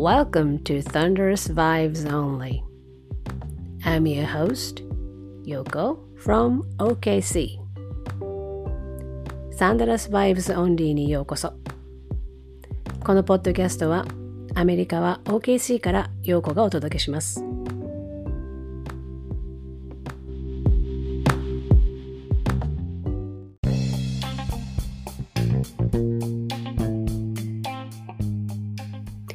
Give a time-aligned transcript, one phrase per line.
[0.00, 2.64] Welcome to Thunderous Vibes Only.
[3.84, 4.82] I'm your host,
[5.44, 7.58] Yoko from OKC.
[9.58, 11.52] Thunderous Vibes Only にようこそ。
[13.04, 14.06] このポッドキャストは
[14.54, 17.49] アメリカは OKC からようこがお届けします。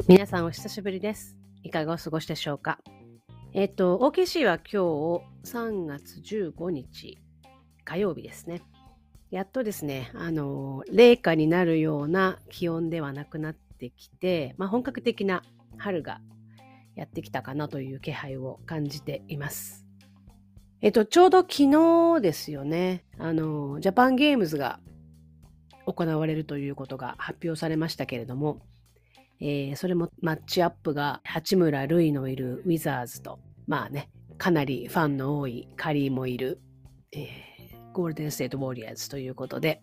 [0.08, 1.36] 皆さんお久しぶりです。
[1.64, 2.78] いかがお過ごしでしょうか？
[3.54, 7.18] えっ、と、OKC は今日3月15日
[7.84, 8.62] 火曜日ですね。
[9.32, 15.42] やっとですね、あの、冷夏になるような気温ではなくなってきて、まあ、本格的な
[15.78, 16.22] 春が
[16.96, 19.88] やってきたかなという気配を感じています。
[20.84, 21.64] えっと、ちょうど昨
[22.18, 24.80] 日ですよね、あの、ジャパンゲームズが
[25.88, 28.62] 行われるということが発表されましたけれども、
[29.40, 36.60] えー、それもマッチアップが八村塁のいるウィザーズと、まあね、かなりファンの多いカリーもいる、
[37.12, 39.82] えー、ゴールデンステートウォリアーズということで、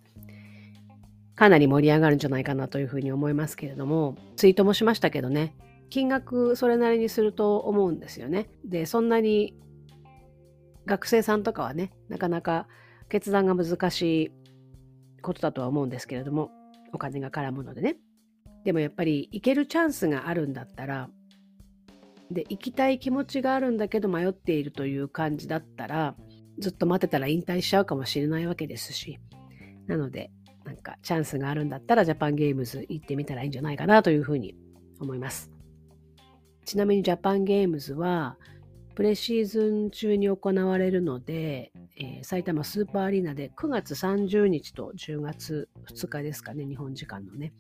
[1.34, 5.55] かなり盛り上がるんじゃないかなというふうに思いますけれども、ツイートもしましたけどね、
[5.91, 8.48] 金額それなりにすると思うんですよね。
[8.64, 9.55] で、そんなに
[10.86, 12.67] 学生さんとかはね、なかなか
[13.08, 14.30] 決断が難しい
[15.23, 16.50] ことだとは思うんですけれども、
[16.92, 17.97] お金が絡むのでね。
[18.64, 21.10] でもやっぱり行けるチャンスがあるんだったら、
[22.30, 26.16] で、行きたい気持ちがあるんだけど迷っているという感じだったら、
[26.58, 29.18] ずっと待ってたら引退しちゃうかもしれないわけですし、
[29.86, 30.30] なので、
[30.64, 34.55] なんかチャンスがあるんだったらジャパンゲームズ行ってみたらいいんじゃないかなというふうに
[35.00, 35.50] 思います。
[36.64, 38.38] ちなみにジャパンゲームズは、
[38.94, 47.52] プレシーズン中に行われるので、えー、埼玉スーパーアリーナで9月30日と10月2日ですかね、日本時間のね。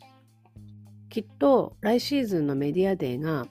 [1.12, 3.46] きっと来シーズンのメディアデーが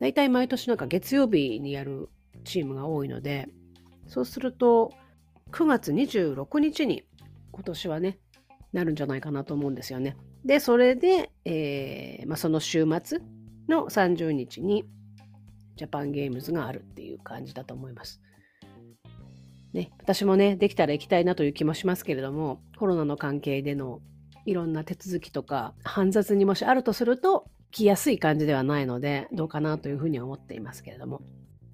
[0.00, 2.08] 大体毎年なんか月曜日にやる
[2.44, 3.46] チームが多いので
[4.06, 4.90] そうすると
[5.52, 7.02] 9月26日に
[7.52, 8.18] 今年はね
[8.72, 10.16] なるんじゃないかなと思うんですよね。
[10.46, 13.18] でそれで、えーまあ、その週末
[13.68, 14.86] の30日に
[15.76, 18.22] ジャパンゲームズがあるっていう感じだと思います。
[19.74, 24.00] ね、私もねできたら行きたいなという気もしますけれどもコロナの関係での
[24.48, 31.20] いろんな手続きとか煩雑にもしあるとすると来やすい感じではないのでどうかなというふうに思っていますけれども。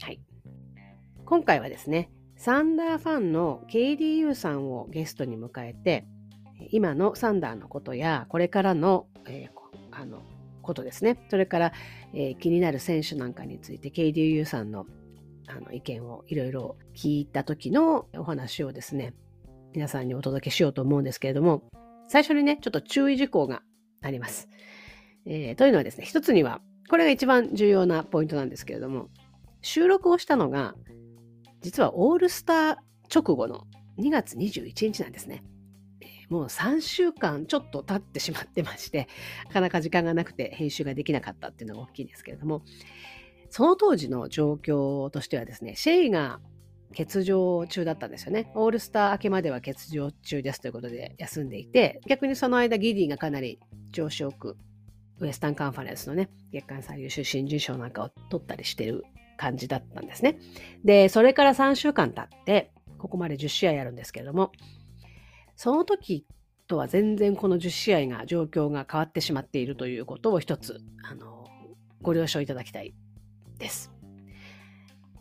[0.01, 0.21] はい。
[1.25, 6.05] 今回はですねサンダーファンの KDU さんをゲストに迎えて
[6.71, 10.23] 今のサンダーのことやこれからの,、えー、あの
[10.61, 11.25] ことですね。
[11.31, 11.73] それから、
[12.13, 14.87] えー、気になる選手なんかについて KDU さんの
[15.47, 19.15] あの意見をいろいろ聞いた時のお話をですね
[19.75, 21.63] 皆さんにお届けしようと思うんですけれども
[22.09, 23.63] 最初にね、ちょっと注意事項が
[24.03, 24.49] あります。
[25.27, 29.09] えー、というのはですね、一つには、これが一番重要なポイントなんですけれども、
[29.63, 30.75] 収録をしたのが、
[31.61, 32.77] 実はオールスター
[33.13, 33.67] 直後の
[33.99, 35.43] 2月21日なんですね。
[36.29, 39.09] もう3週間ちょっと経ってしまってまして、
[39.47, 42.63] なかなか時間がなくて編集ができなかったっていうのが大きいんですけれども、
[43.51, 46.41] その当時の状況としてはですね、シェイが
[46.95, 48.51] 欠場中だったんですよね。
[48.55, 53.59] オールスター明けまでは欠場中ですということで休んでいて、逆にその間ギディがかなり
[53.93, 54.57] 調子よく、
[55.21, 59.05] ウエスタンカンファレンスのね、月間最優秀新人賞なんかを取ったりしてる
[59.37, 60.39] 感じだったんですね。
[60.85, 64.53] で、それから3週間経って、ここまで10試合やるんですけれども、
[65.57, 66.27] その時
[66.67, 71.45] とは全然この10試合が状況が変わってしまっているということを一つ、あの、
[72.03, 72.95] ご了承いただきたい
[73.59, 73.94] です。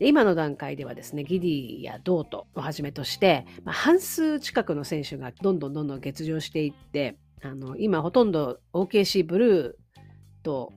[0.08, 10.72] 今の段階ではですね、ギディやドートをはじめとして、まあ、半数近くの選手がどんどんどんどん欠場していって、あの今ほとんど OKC ブルーと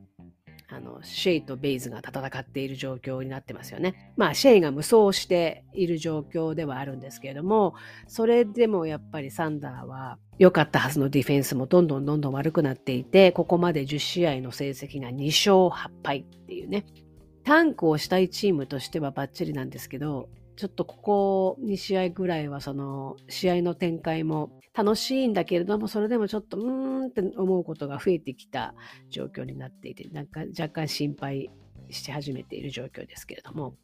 [0.68, 4.12] あのシェイとベイズが戦っている状況になってますよね。
[4.16, 7.74] まあシェイが無双している状況ではあるんですけれども
[8.08, 16.84] それでもやっぱりサンダーは良かったはずのディフェンスもどんどんどんどん悪くなっていてここまで10試合の成績が2勝8敗っていうね
[17.46, 28.74] タンクをしたいチームとしてはバッチリなんですけど、ちょっとここ2試合ぐらいはその試合の展開も楽しいんだけれども、それでもちょっとうーんって思うことが増えてきた
[29.10, 31.48] 状況になっていて、なんか若干心配
[31.88, 33.76] し始めている状況ですけれども。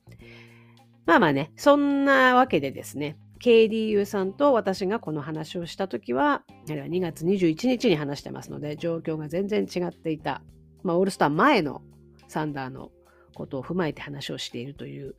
[1.06, 10.42] まあまあね、そんなわけでですね、KDU さんと私がこの話をしたときは、あれは2月21日に話してますので、状況が全然違っていた。
[10.82, 11.82] まあ、オールスター前の
[12.26, 12.90] サンダーの
[13.32, 15.14] ことを踏まえて話をしているという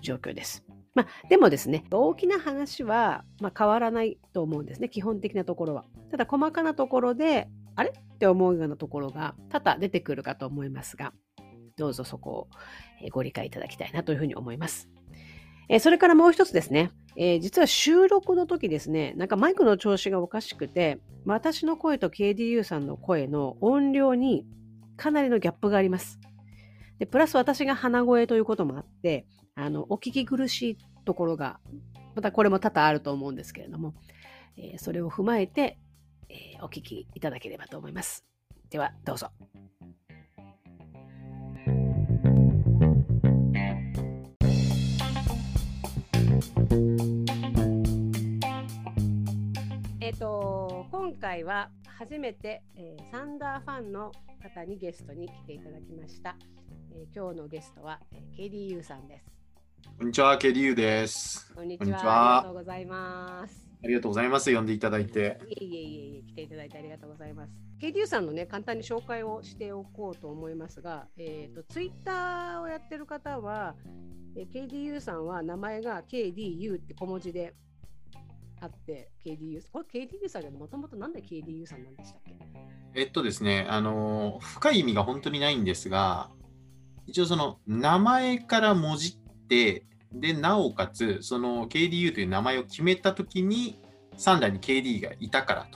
[0.00, 0.64] 状況です。
[0.94, 5.84] まあ、でもですね、大きな話は、まあ、変わらないと思うんですね、基本的なところは。
[6.10, 7.90] ただ、細かなところで、あれ？
[7.90, 11.12] って思うようなところが多々出てくるかと思いますが、
[11.76, 12.48] どうぞそこを
[13.10, 14.88] ご理解いただきたいなというふうに思います。
[15.68, 24.46] えそれからもう一つですね、えー、実は収録の時ですね、なんかマイクの調子がおかしくて、私の声と KDU さんの声の音量に
[24.96, 26.20] かなりのギャップがあります。
[26.98, 31.60] でプラス私が鼻声ということもあって、あのお聞き苦しいところが、
[32.14, 33.94] またこれも多々あると思うんですけれども、
[34.56, 35.78] えー、それを踏まえて、
[36.28, 38.24] えー、お聞きいただければと思います。
[38.70, 39.30] では、どうぞ。
[50.00, 54.12] えっ、と、今回は初めて、えー、サンダーファンの
[54.42, 56.36] 方にゲストに来ていただきました。
[56.96, 59.24] えー、今日のゲストは、えー、KDU さんです。
[59.98, 61.52] こんにちは、KDU です。
[61.52, 62.38] こんにちは。
[62.38, 63.68] ありがとうございます。
[63.82, 64.54] ありがとうございます。
[64.54, 65.40] 呼んでいただいて。
[65.48, 67.52] いえいえいえ来ていただいてありがとうございます。
[67.80, 73.74] KDU さんのね、簡単に紹介をしておこうと思いますが、えっ、ー、と、ツイッターをやってる方は、
[74.36, 77.54] えー、KDU さんは名前が KDU って小文字で
[78.60, 82.36] あって、KDU、これ KDU さんでもともとなんで KDU さんなんでしたっけ？
[82.94, 86.30] えっとですね、あの、深い意味が本当にないんですが、
[87.06, 93.80] 一応その名前から文字って、で、なおかつ、その KDU という名前を決めたときに、
[94.16, 95.66] 3代に KD がいたから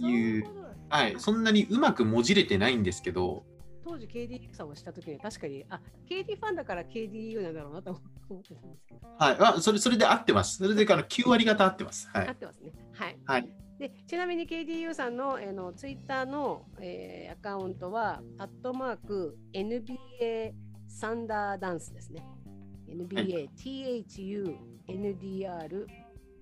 [0.00, 0.46] という、
[0.88, 3.44] はい、そんなにうまくもじれてないんですけど、
[3.84, 8.00] 当時 KD さんをしたときに確かに、あ、KD ファンだから KDU なんだろうなと
[8.30, 9.06] 思ってたんですけど。
[9.18, 10.56] はい、あそれそれで合ってます。
[10.56, 12.08] それでから9割方合ってます。
[12.08, 12.72] はい、合ってますね。
[12.94, 13.18] はい。
[13.26, 20.52] はい、でちなみに KDU さんの,、えー、のツイッターの、えー、アカウントは、アットマーク NBA
[20.86, 22.24] サンダーダンスですね。
[22.88, 24.56] NBA、THU、
[24.86, 25.86] NDR、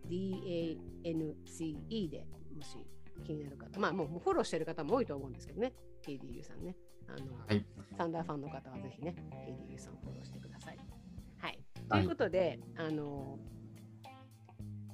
[0.08, 2.86] DANCE でもし
[3.24, 5.72] 気になる方、まあもうフォローしてる方も多いと思うんですけどね、
[6.04, 6.76] KDU さんね。
[7.08, 7.64] あの、はい、
[7.96, 9.14] サンダーファンの方はぜひね、
[9.46, 10.78] KDU さんフォローしてください。
[11.38, 11.58] はい。
[11.88, 13.38] ということで、はい、あの、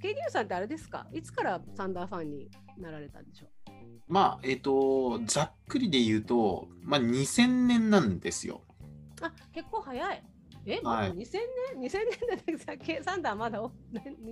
[0.02, 1.06] KDU さんってあれですか？
[1.12, 3.48] いつからサンダーファンになられたんでしょう？
[4.08, 8.62] まあ、えっ、ー、と、ざっくりで言うと、まあ、2000年なんですよ。
[9.20, 10.22] あ、結構早い。
[10.66, 11.98] え、はい、2000年 ?2000
[12.46, 13.60] 年でサンダーまだ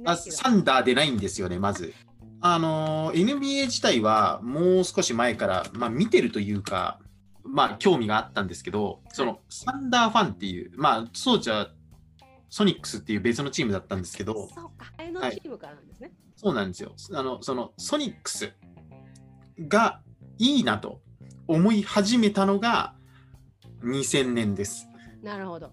[0.06, 1.92] あサンダーでないんですよね、まず。
[2.40, 7.00] あの、NBA 自体はもう少し前から、まあ、見てるというか、
[7.42, 11.68] まあ、興味があったんですけど、その、サンダーファンっていう、まあ、そうじゃ、
[12.48, 16.94] ソニックスっていう別のチームだったんですけど、そうか、あのチームからなんですね、はい、そうなんですよ。
[17.12, 18.52] あの、その、ソニックス
[19.58, 20.00] が
[20.38, 21.00] いいなと
[21.48, 22.94] 思い始めたのが
[23.82, 24.88] 2000年です。
[25.22, 25.72] なるほど。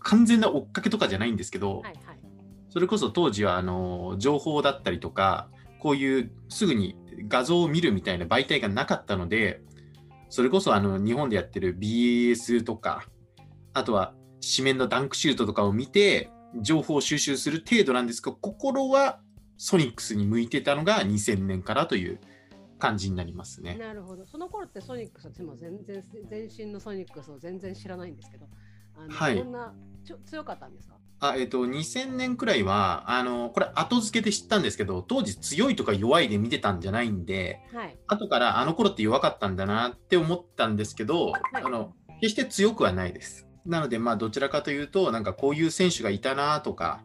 [0.00, 2.20] 完全な追っかけとかじゃないんですけど、はいはい、
[2.68, 6.96] それこそ当時はあの情報だったりとかこういうすぐに
[7.28, 9.62] 画像を見るみたいな媒体がなかったので
[10.28, 13.04] それこそあの日本でやってる BS とか
[13.72, 19.20] あとは紙面のダンクシュートとかを見て情報を収集する程度なんですが心は
[19.56, 22.18] ソニックスに向いてたのが2000年からという
[22.78, 23.76] 感じになりますね。
[23.78, 24.26] なるほど。
[24.26, 28.46] その頃ってソニックスは全然全身のソニックスを全然知らないんですけど、
[28.96, 30.96] あの、はい、そんなちょ強かったんですか？
[31.22, 41.92] あえっ、ー、と、2000年くらいは、あの、これ後付けで知ったんですけど、当時強いとか弱いで見てたんじゃないんで、はい、後からあの頃って弱かったんだなって思ったんですけど、はい、あの、
[42.22, 43.49] 決して強くはないです。
[43.66, 47.02] なので、まあ、どちらかというと、なんかこういう選手がいたなとか、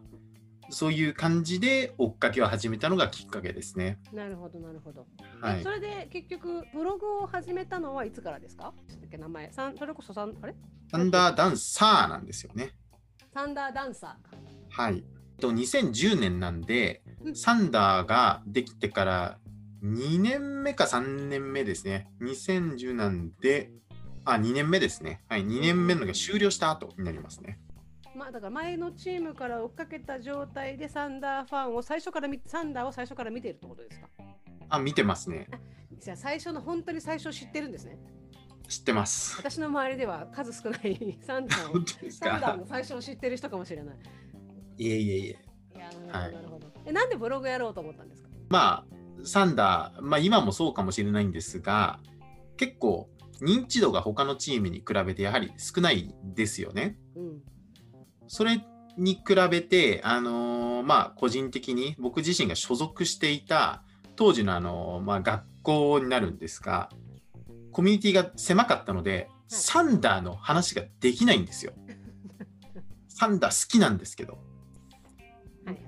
[0.68, 3.98] そういう感じで追っかけを始めたのがきっかけですね。
[4.12, 5.06] なるほど、なるほど。
[5.40, 8.74] はい、それで結局、ブログを始めたのはいつからですか？
[9.16, 10.56] 名前それこそサンあれ？
[10.90, 12.70] サンダーダンサーなんですよね。
[13.32, 14.36] サンダーダンサー
[14.70, 15.04] はい。
[15.38, 19.38] と2010年なんで、うん、サンダーができてから
[19.84, 22.08] 2年目か3年目ですね。
[22.22, 23.70] 2010なんで、
[24.34, 25.22] あ、2年目ですね。
[25.28, 27.58] はい、2年目のが終了した後になりますね。
[28.14, 34.08] まあ、だから前のチームから追っかけた状態でサンダーファンを最初からサンダーを最初から見てるってことですか？
[34.70, 35.48] あ見てますね。
[35.98, 37.98] じゃあ最初の本当に最初知ってるんですね。
[38.68, 39.36] 知ってます。
[39.38, 43.96] 私の周りでは数少ない サンダーをサンダーの最初を知ってる人かもしれない。
[44.78, 45.38] いえいえいえ。
[45.76, 48.30] いやなるほど、はい、えなんでブログやろうと思ったんですか？
[48.48, 52.00] まあサンダー、まあ、今もそうかもしれないんですが
[52.56, 53.08] 結構
[53.40, 56.98] 認知度が他のチームに比べてやはり少ないですよね。
[57.16, 57.42] うん、
[58.28, 58.64] それ
[58.96, 63.82] に比べて、あのー、まあ、個人的に僕自身が所属していた
[64.16, 66.88] 当時の、あのー、まあ、学校になるんですが、
[67.72, 71.72] コミュニティが狭かったので、サンダーの話ができないんですよ。
[73.08, 74.38] サンダー好きなんですけど。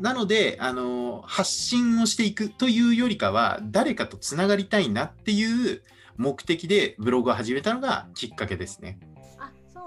[0.01, 5.83] なので、あのー、発信をしていくというよりかは、誰かとつながりたいなっていう
[6.19, 8.99] 目的でブログを始めたのがきっかけですね。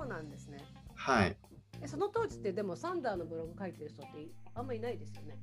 [0.10, 0.58] なんですね。
[0.96, 1.38] はい。
[1.86, 5.38] その当時ってでもサンダーのブログ書いてる人ってあんまりいないですよね。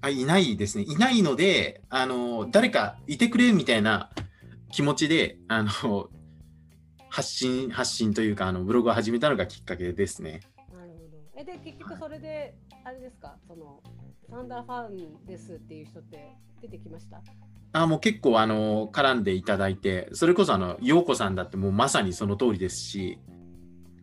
[0.00, 0.84] あいないですね。
[0.84, 4.10] いないので、あの誰かいてくれみたいな
[4.72, 6.08] 気持ちで、あの
[7.08, 10.40] 発信発信というかあのブログを始めたのがきっかけですね。
[10.72, 11.22] なるほど。
[11.36, 13.80] えで結局それで、あれですか、その
[14.28, 17.22] サンダーファンですっていう人って出てきました？
[17.76, 23.18] あもう結構あの絡んでいただいて、それこそあの陽子さんだってもうまさにその通りですし、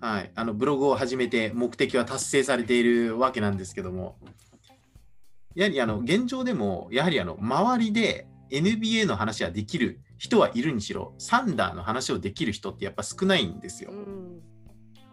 [0.01, 4.17] はい、あのブログを始めて目的は達成されているわけなんですけども、
[5.55, 13.91] やはりあの現状でも、やはりあの周りで NBA の話はできる人はいるにしろ、サンダーの話をできる人ってやっぱ少ないんですよ。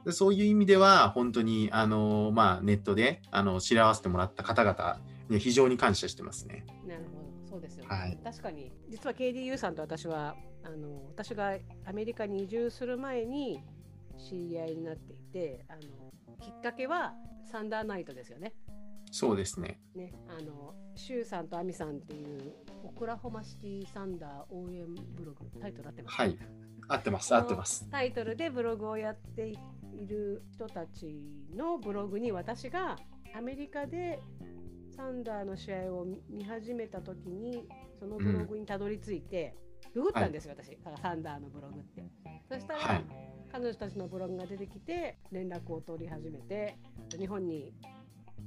[0.05, 4.99] うん、そういう意味では、本当にあの、まあ、ネットであの知らわせてもらった方々
[5.29, 6.67] に非常に感謝してますね。
[6.85, 7.18] なるほど
[7.59, 8.73] そうですよね、はい、確かに。
[8.89, 13.63] 実は KDU さんと私はあの私がアメリカに移住する前に
[14.17, 15.81] 知り合いになっていてあの
[16.41, 17.15] きっかけは
[17.51, 18.55] サンダーナイトですよね。
[19.11, 19.81] そうですね。
[19.95, 24.87] ねあのシュウさんとアミさんっていうオクラホマシティサンダー応援
[25.17, 26.15] ブログタイトル合ってます？
[26.17, 26.39] はい。
[26.89, 27.89] 合ってます合ってます。
[27.91, 31.23] タイトルでブログをやっている人たち
[31.55, 32.97] のブログに私が
[33.37, 34.21] アメリカで
[34.99, 37.69] サンダーの試合を見始めた時に
[38.01, 39.55] そのブログにたどり着いて、
[39.95, 40.77] ググったんですよ、はい、私。
[40.85, 42.11] だからサンダーのブログって。
[42.49, 43.05] そしたら、はい、
[43.53, 46.77] 彼女たちのブログが出てきて連絡を取り始めて
[47.17, 47.73] 日本に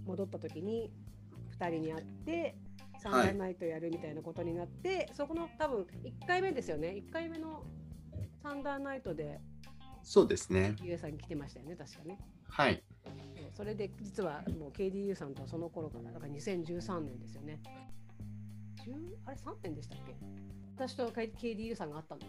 [0.05, 0.91] 戻った時に
[1.57, 2.55] 2人に会って
[3.01, 6.89] サンダーナイトやるみたいなことになって、はい、そこの多分1回目ですよね。
[6.89, 7.63] 1回目の
[8.43, 9.39] サンダーナイトで
[10.03, 10.75] そうですね。
[10.83, 12.19] ゆえさん来てましたよね確かね。
[12.49, 12.83] はい
[13.53, 17.59] それで実はもう KDU さんとその頃からだから2013年ですよね
[19.25, 20.15] あれ3年でしたっけ？
[20.75, 22.21] 私と KDU さんがあったの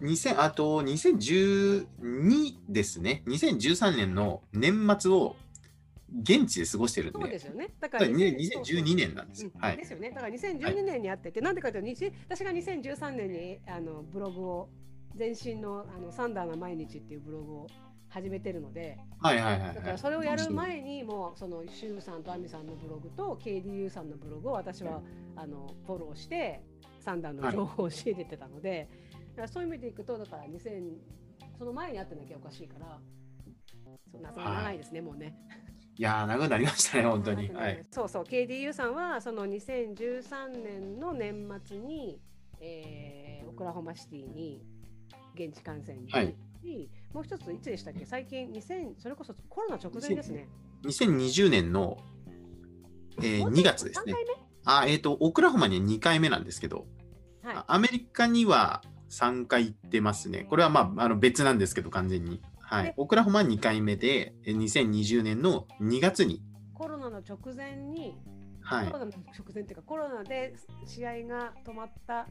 [0.00, 5.36] 2000あと2012ですね2013年の年末を
[6.22, 7.20] 現地で過ごしてるんで。
[7.20, 7.68] そうですよね。
[7.78, 9.50] だから2012年なんですよ。
[9.58, 9.76] はい。
[9.76, 10.10] ですよね。
[10.10, 14.68] だから2012年にあってて、なんでかというと、私が2013年にあのブログを、
[15.16, 17.66] 前身のあのサンダーな毎日っていうブログを
[18.10, 25.00] 始めてるので、はいはいはい、だからそれをやる前にもうそのシュウさんとアミさんのブログと KDU さんのブログを私は
[25.36, 26.62] あのフォローして
[26.98, 28.88] サンダーの情報を仕入れてたので、
[29.36, 30.82] はい、そういう意味でいくとだから2000
[31.58, 32.98] その前にあってなきゃおかしいから。
[34.10, 35.34] そんな長いですね、はい、もうね。
[35.96, 37.50] いや長くなりましたね、本当に。
[37.50, 42.18] はい、そうそう、KDU さんは、その2013年の年末に、
[42.60, 44.64] えー、オクラホマシティに
[45.34, 46.10] 現地観戦に
[47.12, 50.48] もう一つ、いつでしたっけ、最近、2000、それこそコロナ直前ですね。
[50.84, 51.98] 2020年の、
[53.18, 54.14] えー、2月ですね。
[54.64, 56.86] あ、えっ、ー、と、オクラホマには2回目なんですけど、
[57.42, 60.46] はい、アメリカには3回行ってますね。
[60.48, 62.40] これはまあ、あの別なんですけど、完全に。
[62.60, 66.40] はい、オクラホマ2回目で2020年の2月に
[66.80, 68.16] コロナの直前に、
[68.70, 70.54] はい、コロナの直前っていうかコロナで
[70.86, 72.26] 試合が止まった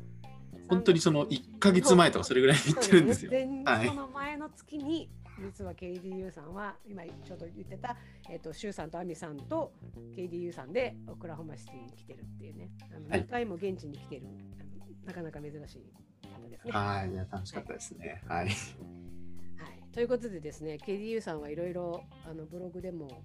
[0.70, 3.32] 本当にその1か月前とかそれぐらいに言ってるんですよ。
[3.66, 5.10] はい、その前の月に
[5.42, 7.96] 実は KDU さんは今ちょうど言ってた、
[8.30, 9.72] えーと、シュウさんとアミさんと
[10.16, 12.70] KDU さんでオクラホマシティに来てるっていうね。
[12.94, 14.28] あの、2回も現地に来てる
[15.06, 15.60] なかなか珍しい
[16.30, 16.72] 方ですね。
[16.72, 17.16] はい。
[17.32, 18.22] 楽しかったですね。
[18.28, 18.54] はい、はい。
[19.92, 22.04] ということでですね KDU さんはいろいろ
[22.52, 23.24] ブログでも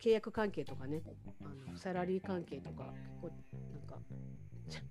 [0.00, 1.02] 契約関係とかね
[1.42, 3.30] あのサラリー関係とか結構
[3.72, 3.98] なんか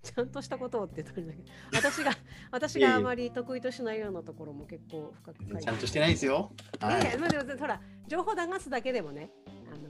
[0.04, 2.12] ちゃんとしたことをって言ったんだけど私が
[2.52, 6.52] 私があまり得意としないようなところも結構深くちゃんとしてないですよ。
[6.80, 7.22] はい、いやい。
[7.22, 9.32] やでもほら情報流すだけでもね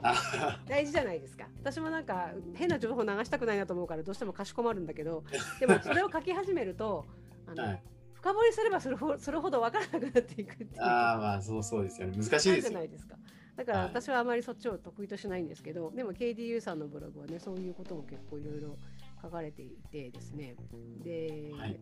[0.03, 0.09] あ
[0.57, 1.47] の大事じゃないですか。
[1.59, 5.23] 私もなんか変な情報流したくないなと思うからどうしてもかしこまるんだけど
[5.59, 7.05] でもそれを書き始めると
[7.45, 7.83] あの、はい。
[8.13, 10.81] 深掘りすればするほそれほど分からなくなっていくっていう。
[10.81, 12.17] ああまあそうそうですよね。
[12.17, 13.15] 難しいですじゃないですか
[13.57, 18.77] だから私はあまりそっちを得意としないんですけど、はい、でも KDU さんのブログはねそういうことも結構いろいろ
[19.21, 20.55] 書かれていてですね。
[21.03, 21.79] で、はい、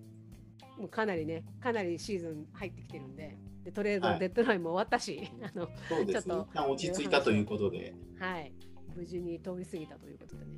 [0.80, 5.68] もうかなりねかなりシーズン入ってきてるんででトレードのデッドラインも終わったし、はい、あの
[6.08, 7.94] ちょっと落ち着いたということで。
[8.20, 8.54] はい。
[8.96, 10.52] 無事に通り過ぎたということでね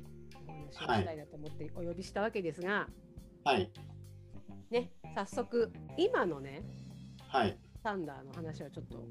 [0.46, 2.86] お話をしたいなと思ってお呼びしたわけですが
[3.44, 3.70] はい。
[4.70, 6.62] ね早速今のね、
[7.28, 9.04] はい、サンダーの話はちょっと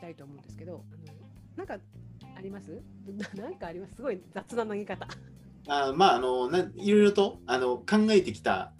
[0.00, 1.14] したいと思うんですけどあの
[1.56, 1.78] なんか
[2.34, 2.80] あります？
[3.36, 3.96] なんかあります？
[3.96, 5.06] すごい雑な投げ方。
[5.68, 8.72] あまああのないろいろとあの考えてきた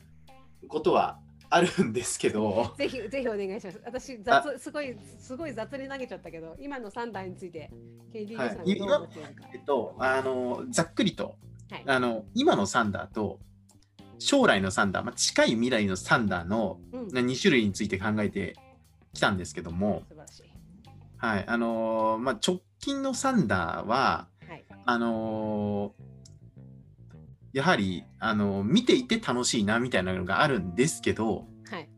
[0.67, 1.19] ことは
[1.51, 2.73] あるんですけど。
[2.79, 3.81] ぜひぜひお願いします。
[3.85, 7.71] 私雑すごいすごい雑に投げちゃったけど今のサンダーについて
[8.15, 11.37] KD さんがどう思っているか、えっとあのざっくりと、
[11.71, 13.41] はい、あの今のサンダーと
[14.19, 18.57] 将来のサンダー、まあ、近い未来のサンダーの2種類について考えて
[19.13, 20.03] きたんですけども、
[21.21, 31.91] はい、あのー、まあ、直近のサンダーは、はい、あのー、やはり、あのー、見ていて楽しいなみたいなのがあるんですけど、はい、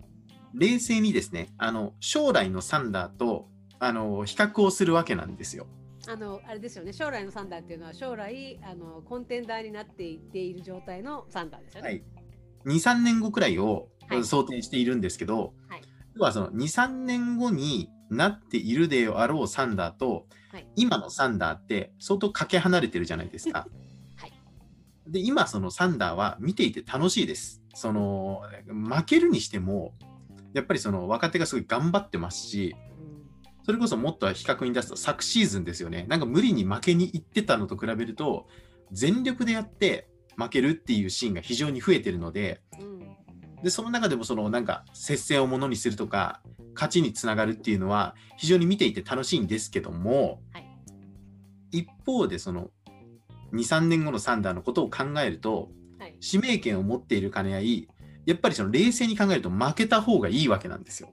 [0.55, 3.49] 冷静にですね、あの将来のサンダーと、
[3.79, 5.67] あの比較をするわけなんですよ。
[6.09, 6.93] あのあれですよね。
[6.93, 11.89] 将来のサンダーっていうのは将来あのコンテンダーになっていっている状態のサンダーですよね。
[11.89, 12.05] はい、
[12.67, 13.89] 23年後くらいを
[14.25, 15.83] 想定しているんですけど、はい、
[16.17, 23.67] 要はその23年後になっているであろうサンダーと、はい、今のサンダーって相当かけ離れてるじゃないですか。
[24.17, 24.33] はい、
[25.07, 27.63] で今そのサンダーは見ていて楽しいです。
[27.75, 29.95] その負けるにしても
[30.53, 32.77] やっぱりその若手がすごい頑張ってますし、
[33.65, 36.07] それこそもっと比較に出すと昨シーズンですよね。
[36.09, 38.47] なんか無理に負けに行ってたのと比べると、
[38.91, 42.61] 全力でやって負けるっていうシーンが非常に増えてるので、
[43.63, 46.41] で、その中でもそのなんか接戦をものにするとか、
[46.75, 50.67] 勝ちにつながるっていうのは非常に見ていて楽しいんですけども、はい、
[51.71, 52.71] 一方でその
[53.53, 57.89] 2、3年後のサンダーのことを考えると、はい、指名権を持っている兼ね合い、
[58.27, 61.11] やっぱりその冷静に考えると負けた方がいいわけなんですよ。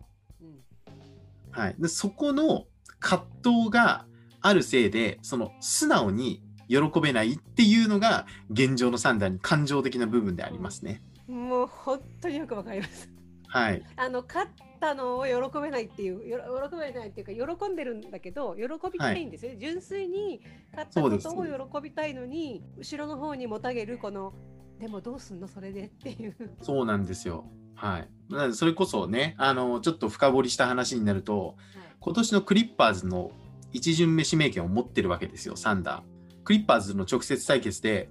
[1.51, 2.65] はい、でそこの
[2.99, 4.05] 葛藤が
[4.41, 11.01] あるせいでその素直に喜べないっていうのが現状のサンダーに感情的な部分でありますね。
[11.29, 13.09] もう本当によくわかります。
[13.48, 13.83] はい。
[13.95, 24.33] あの勝ったのを喜べないっていう喜べないっていうか喜んでるんだけど喜びたいんですよ、はい、純粋に勝ったことを喜びたいのに後ろの方にもたげるこの
[24.79, 26.36] でもどうすんのそれでっていう。
[26.62, 27.45] そうなんですよ。
[27.75, 28.53] はい。
[28.53, 31.55] それこそね、あの、ちょっと深掘りした話になると、はい、
[32.00, 33.31] 今年のクリッパーズの
[33.71, 36.03] 一巡目指名権を持ってるわけですよ、サンダー。
[36.43, 38.09] クリッパーズの直接対決で、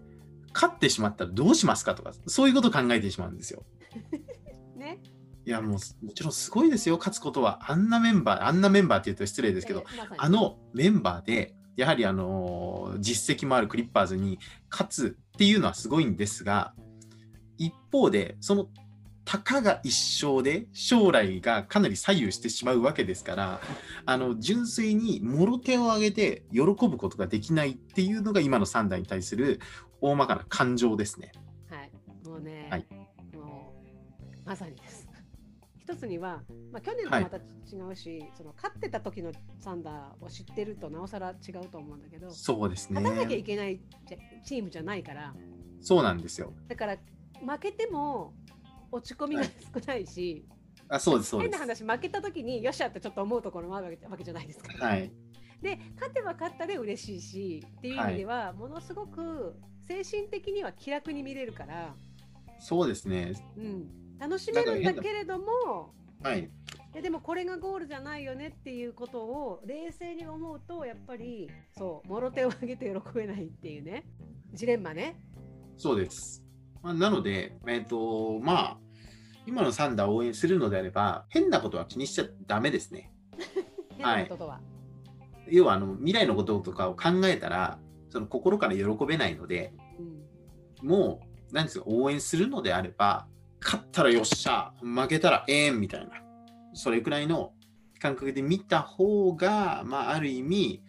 [0.58, 3.62] 勝ってしまったらどうしますかとか、そういうことを考えてしまうんですよ。
[4.76, 5.00] ね。
[5.46, 5.70] いやもう
[6.04, 7.70] もちろんすごいですよ、勝つことは。
[7.70, 9.84] あんなメンバー、あんなメンバーって言うと失礼ですけど、
[10.16, 16.74] あのメンバーで、やはりあの実績もあるクリッパーズに勝つっていうのはすごいんですが、
[17.56, 18.68] 一方で、その
[19.28, 23.60] たかが一生で将来がかなり左右してしまうわけですから
[24.06, 29.60] あの純粋にもろ手を挙げて喜ぶことができないっていうのが今の3代に対する
[30.00, 31.32] 大まかな感情ですね。
[31.68, 31.90] はい、
[32.28, 32.86] もうね、はい、
[33.36, 33.74] も
[34.44, 35.08] うまさにです。
[35.78, 37.40] 一つには、まあ、去年とまた違
[37.90, 43.00] うし、はい、その勝ってた時のサンダーを知ってるとなおさら違うと思うんだけどそうですね。
[43.00, 43.80] 勝たなきゃいけない
[44.44, 45.34] チームじゃないから。
[45.80, 46.52] そうなんですよ。
[46.68, 46.96] だから
[47.40, 48.34] 負けても
[48.90, 49.50] 落ち込みが少
[49.86, 50.44] ないし、
[50.88, 51.50] はい、あそうですそうです。
[51.50, 54.86] 変な話負けた時によっしゃってちょっと思うところもあるわけじゃないですか。
[54.86, 55.10] はい
[55.62, 61.94] で勝てば勝ったで嬉しいしっていう意味では、はい、ものすごく精神的には気楽に見れるから。
[62.60, 65.94] そうですね、うん、楽しめるんだけれども、
[66.24, 66.50] はい、
[66.92, 74.04] ででもこれがゴールじゃないよねっていうことを冷静に思うとやっぱりそうもろ手を挙げて喜べないっていうね。
[74.52, 75.20] ジレンマね。
[75.76, 76.42] そうです。
[76.82, 78.78] まあ、なので、えっ、ー、と、まあ、
[79.46, 83.12] 今のサンダーを応援するのであれば、変なことは気にしちゃだめですね。
[83.96, 84.62] 変なこととは、はい、
[85.50, 87.78] 要はあの未来のこととかを考えたら、
[88.10, 89.72] その心から喜べないので、
[90.80, 93.26] うん、もう、何ですか、応援するのであれば、
[93.62, 96.12] 勝ったらよっしゃ、負けたらええんみたいな、
[96.72, 97.52] それくらいの
[98.00, 100.82] 感覚で見た方が、まあ、ある意味、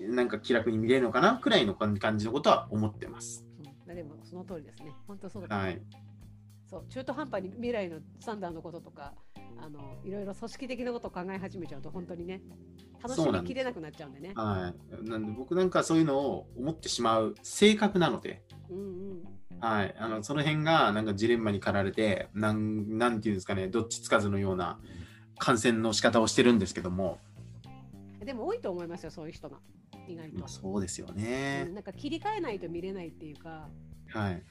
[0.00, 3.46] なんか気楽に見れるのかなくらいの感じのことは思ってます。
[3.86, 4.92] でもその通りですね。
[5.06, 5.82] 本当そうだ、はい、
[6.70, 9.12] そう中途半端に未来のサンダーのこととか
[9.58, 12.40] あのいろいろ組織的なことを考え始めちゃうと本当にね
[13.02, 14.32] 楽しみきれなくなっちゃうんでね。
[14.34, 15.08] はい。
[15.08, 18.42] なんで僕なんかそういうのを思ってしまう性格なので。
[18.68, 18.80] うんう
[19.14, 19.22] ん。
[19.58, 24.78] はい、あのその辺がなんかジレンマに駆られてなんなんていうんですかねどっちつかずのような
[25.38, 27.18] 感染の仕方をしてるんですけども。
[28.22, 29.58] でも多いと思いますよそういう人が。
[30.06, 30.46] 意外と。
[30.48, 33.68] そうですよね、うん、なんか切り替えないと見れないっていうか。
[34.12, 34.42] はい、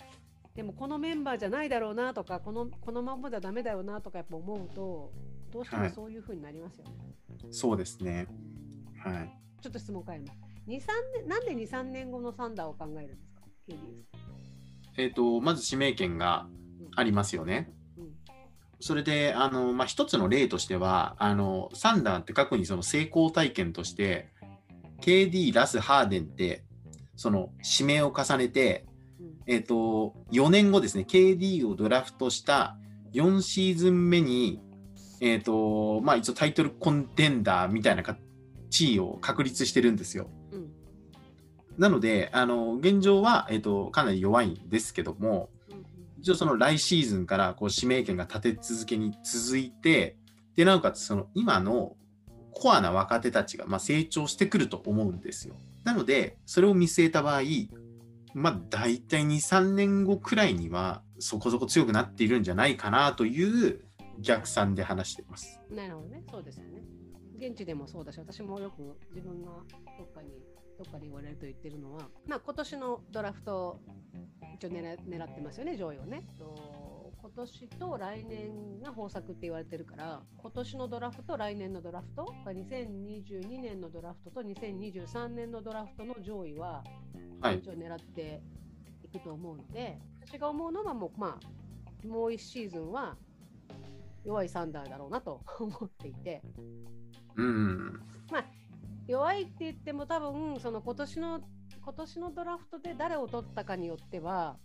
[0.60, 5.10] でもこのメンバーじゃないだろうなとかこのこのままじゃダメだよなとかやっぱ思うと
[5.54, 6.92] どうしてもそういうふうになりますよね。
[7.44, 8.28] はい、そうですね。
[9.02, 9.34] はい。
[9.62, 10.40] ちょっと質問変えます。
[10.68, 13.42] 二三年なんで2、3年後のサンダーを考えるんですか？
[14.98, 16.46] えっ、ー、と、まず指名権が
[16.98, 17.72] ありますよね。
[17.98, 18.12] うん、うん、
[18.82, 24.34] それで、あの、まあ、一つの例としては、あの、サンダーって過去にその成功体験として、
[25.00, 26.66] KD、ラス、ハーデンって、
[27.16, 28.89] その指名を重ねて、
[29.50, 32.78] えっ、ー、と、4年後ですね、KD をドラフトした
[33.14, 34.62] 4シーズン目に、
[35.22, 38.04] えっ、ー、と、まあ一応タイトルコンテンダーみたいな
[38.70, 40.30] 地位を確立してるんですよ。
[40.52, 40.72] うん、
[41.80, 45.50] なので、あの、現状は、えっ、ー、と、かなり弱いんですけども、
[46.20, 50.16] 一応その来シーズンからこう指名権が立て続けに続いて、
[50.56, 51.96] で、なおかつその今の
[52.52, 55.56] コアな若手たちがま成長してくると思うんですよ。
[55.86, 57.42] なので、それを見据えた場合、
[58.34, 63.82] まあ、大体2、3年後くらいには、そこそこ強くなっているんじゃないかなという
[64.20, 65.60] 逆算で話しています。
[65.70, 66.82] なるほどね、そうですよね。
[67.38, 69.52] 現地でもそうだし、私もよく自分が
[69.98, 70.30] どっかに、
[70.78, 73.80] どっかで言われると言ってるのは、まあ、今年のドラフト、
[74.56, 76.24] 一応狙狙ってますよね、上位をね。
[77.22, 86.84] 今年と来年が豊作って言われてるから今年のドラフト来年のドラフト2022年のドラフトと2023年のドラフトの上位は
[87.42, 88.42] 一応狙って
[89.04, 93.18] いくと思うので、はい、私が思うのはもうまあもう1シーズンは
[94.24, 96.42] 弱いサンダーだろうなと思っていて、
[97.36, 98.02] うん、
[98.32, 98.46] まあ
[99.08, 101.42] 弱いって言っても多分その今年の
[101.82, 104.58] 今年のドラフトで誰を取ったかによっては、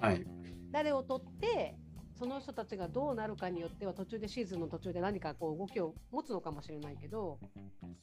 [0.00, 0.24] はい、
[0.70, 1.76] 誰を取って
[2.18, 7.38] その人たちがどうなるかによっては途中でシーズンの途中で何かこう動きを持つのかもしれないけど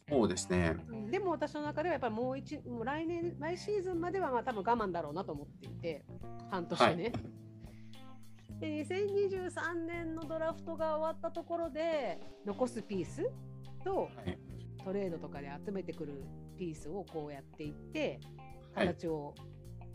[0.09, 0.75] そうですね、
[1.11, 6.03] でも私の中ではやっぱりもう一もう来年来シーズンまではまあ多分我慢だろうなと思っていて
[6.49, 6.85] 半年ね。
[6.87, 6.99] は
[8.57, 13.29] い、で2023年のドラフトが終わったところで残すピース
[13.83, 14.39] と、はい、
[14.83, 16.23] トレードとかで集めてくる
[16.57, 18.19] ピースをこうやっていって
[18.73, 19.35] 形を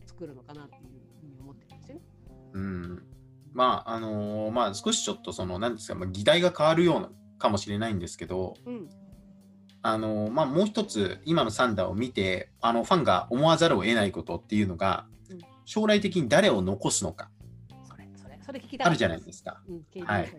[0.07, 0.83] 作るのかなっていう
[1.20, 2.03] ふうに思ってるんですよね。
[2.53, 3.13] うん
[3.54, 8.88] まああのー、まあ少しちょっとその何ですか、まあ、議題が変わるようなかもしれないんですけど、うん、
[9.82, 17.30] あのー、まあもう一つ今のサンダーを見てあのファンが思わざるを得ないことっていうのが、うん、将来的に誰を残すのか。
[17.88, 19.62] それそれそれ聞きたあるじゃないですか。
[19.68, 20.32] うん、はい、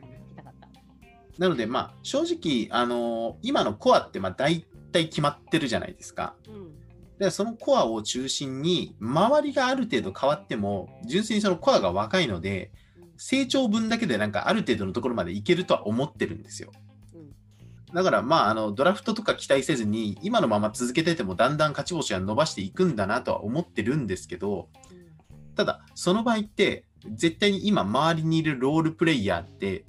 [1.39, 6.35] なのでまあ正直あのー、今のコアってまあ大体決まってるじゃないですか。
[6.49, 6.85] うん。
[7.17, 12.71] でそのコアを中心に周りがある程度変わっても純粋にそのコアが若いので
[13.17, 16.71] 成長分だけでなんかある程度のところまでいけるとは思ってるんですよ。
[17.93, 24.67] だからまああのドラフトとか期待せずに今のまま続けててもだんだん勝ち星は伸ばしていくんだなとは思ってるんですけど
[25.55, 29.85] ただその場合って絶対に今周りにいる role player って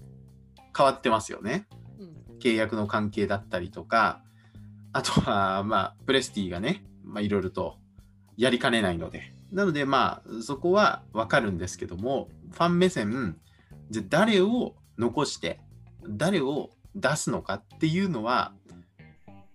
[0.76, 1.66] 変わってますよね。
[2.38, 4.22] 契約の関係だったりとか
[4.92, 6.84] あとはまあプレスティがね
[7.18, 7.76] いろいろと
[8.36, 13.38] やりかねないのでなのでまあそこはわかるんですけどもファン目線
[13.90, 15.60] じゃ誰を残して
[16.08, 18.52] 誰を出すのかっていうのは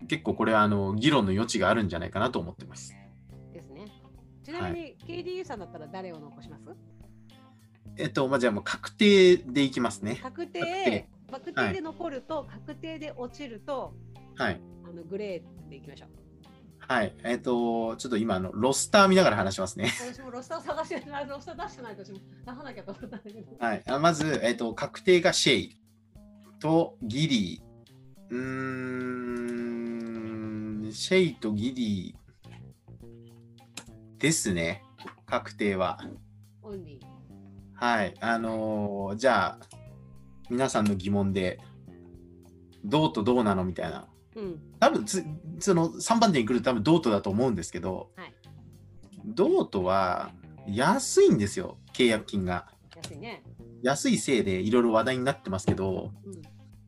[0.07, 2.95] 結構これはあの議論の余地があるんじゃないかなと思ってます。
[3.53, 3.85] ですね。
[4.43, 6.63] ちなみに、はい、KDU さんだったら誰を残します？
[7.97, 10.19] えっと、まあ、じゃあもう確定でいきますね。
[10.21, 13.93] 確定確定で残ると、はい、確定で落ちると、
[14.35, 16.09] はい、あのグレーでいきましょう。
[16.91, 17.15] はい。
[17.23, 19.93] えっ、ー、と、ちょっと今のロスター見ながら話しますね。
[20.13, 23.55] 私もロスター探してない、ロスター出してないと私も出さなきゃと思ったんだけど。
[23.65, 23.83] はい。
[23.87, 25.79] あまず、えっ、ー、と、確定がシェイ
[26.59, 28.35] とギリー。
[28.35, 28.41] うー
[30.89, 34.83] ん、シェイとギリーですね。
[35.25, 35.97] 確定は。
[36.61, 37.05] オンリー。
[37.73, 38.13] はい。
[38.19, 39.65] あのー、じゃあ、
[40.49, 41.57] 皆さんの疑問で、
[42.83, 45.23] どうとどうなのみたいなうん、多分つ
[45.61, 48.33] その3番手に来ると多分ドートだと思うんですけど、はい、
[49.25, 50.31] ドートは
[50.67, 52.67] 安いんですよ契約金が。
[52.95, 53.43] 安いね。
[53.81, 56.11] 安いせいでいろいろ話題になってますけど、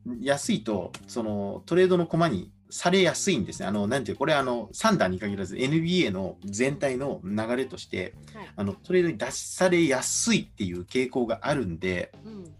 [0.06, 3.68] うん、安いとそのトレードの駒にされやすいんですね。
[3.68, 12.52] あの、なんていう、これあの、サンダーに限らず NBA の全体の流れとして、はい、あの、トレードに出されやすいっていう傾向があるんで、うん、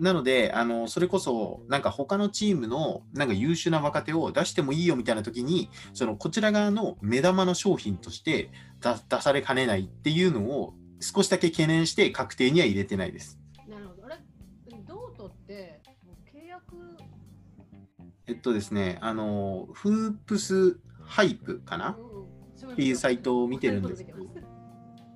[0.00, 13.38] なので、あの、それこそ、なんか他のチームの、なんか優秀な若手を出してもいいよみたいな時に、その、こちら側の目玉の商品として出されかねないっていうのを、少しだけ懸念して確定には入れてないです。
[13.68, 14.06] なるほど。
[14.06, 14.16] あれ、
[14.86, 15.82] ドートって、
[16.32, 16.76] 契約？
[18.26, 21.96] えっとですね、あの、フープスハイプかな、
[22.64, 24.18] うん、っていうサイトを見てるんですけど、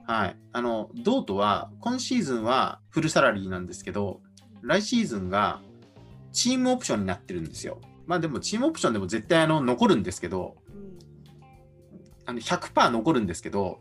[0.06, 0.36] はい。
[0.52, 4.20] あの、ドートは、今シーズンは full salary なんですけど、
[4.64, 5.60] 来シーズンが
[6.32, 7.80] team option になってるんですよ。
[8.06, 10.56] まあでも team option でも絶対あの残るんですけど、
[12.26, 13.80] あの100%残るんですけど、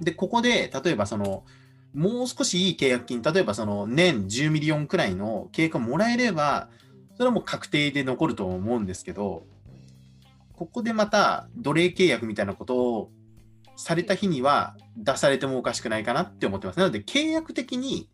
[0.00, 1.44] で、ここで例えばその、
[1.92, 6.68] もう少しいい契約金、例えばその年10 million くらいの契約をもらえれば、
[7.14, 9.44] それはもう確定で残ると思うんですけど、
[10.54, 13.10] ここでまた奴隷契約みたいなことを
[13.76, 16.78] された日には出されてもおかしくないかなって思ってます。
[16.78, 18.08] なので契約的に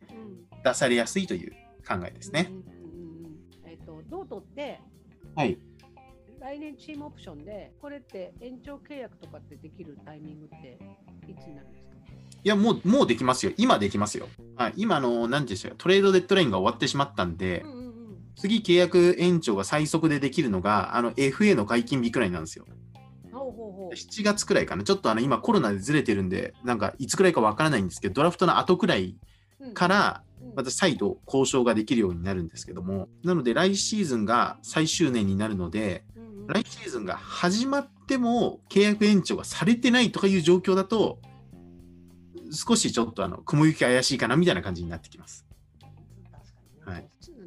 [0.65, 2.51] 出されやすいという考えですね。
[3.64, 4.81] えっ、ー、と、ドートって、
[5.35, 5.59] はい。
[6.40, 10.79] 来年チームオプションで、これって延長契約とかってできるタイミングって
[11.29, 11.94] いつになるんですか？
[12.44, 13.53] いや、もう、もうできますよ。
[13.57, 14.29] 今できますよ。
[14.57, 22.66] はい、今の、なんていうんですか、トレードデッドラインが終わってしまったんで、うんうんうん、次契約延長が最速でできるのが、あの FA の解禁日くらいなんですよ。
[23.33, 24.85] ほうほうほう7月くらいかな。
[24.85, 29.16] ちょっとあの今コロナでずれてるんで、なんかいつくらいかわからないんですけど、ドラフトの後くらい
[29.75, 30.22] から、
[30.55, 36.05] また再度交渉ができるようになるんですけども、なので来シーズンが最終年になるので、
[36.47, 41.21] 来シーズンが始まっても契約延長がされてないとかいう状況だと、
[42.53, 45.46] 少しちょっとあの雲行き怪しいかなみたいな感じになってきます。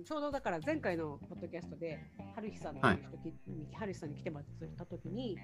[0.10, 2.00] ちょうどだから前回のポッドキャストで、
[2.34, 3.00] 春日さんのはい
[3.76, 5.38] 春日さんに来てもらった時に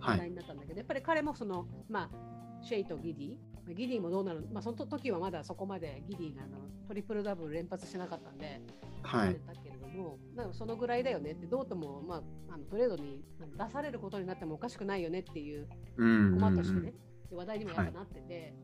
[0.00, 0.16] はい。
[0.16, 3.30] 話題になったんだけど、やっぱり彼もその、まあ、シェイとギディ、
[3.66, 6.56] まあギディもどうなる、まあ、その時はまだそこまでギディがあの
[6.88, 8.62] トリプルダブル連発してなかったんで、
[9.02, 9.38] はい。
[9.46, 12.22] だけれども、なんかそのぐらいだよねって、どうとも、まあ、
[12.54, 13.22] あのトレードに
[13.58, 16.94] 出されることになってもおかしくないよねっていう駒としてね
[17.30, 18.54] 話題にもやっぱなってて、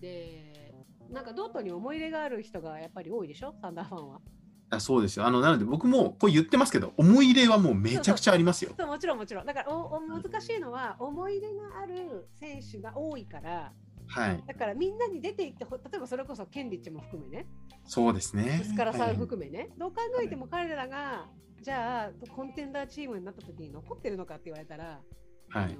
[0.00, 0.74] で、
[1.10, 4.22] なんかドートに思い入れがある人がやっぱり多いでしょ、サンダーファンは。
[4.70, 5.26] あそうですよ。
[5.26, 8.72] あの、なので僕もこう言ってますけど、思い入れはもうめちゃくちゃありますよ。
[8.78, 9.46] そうもちろんもちろん。
[9.46, 13.72] だからおお難しいのは、思い入れがある選手が多いから、
[14.08, 14.44] はい。
[14.46, 17.46] だからみんなに出ていって、ほ例えばそれこそケンリッチも含めね、
[17.84, 18.62] そうですね。
[18.64, 21.26] スカラさんはい含めね、どう考えても彼らが、
[21.62, 25.00] じゃあ、コンテンダーチームになった時に残ってるのかって言われたら、
[25.48, 25.78] はい。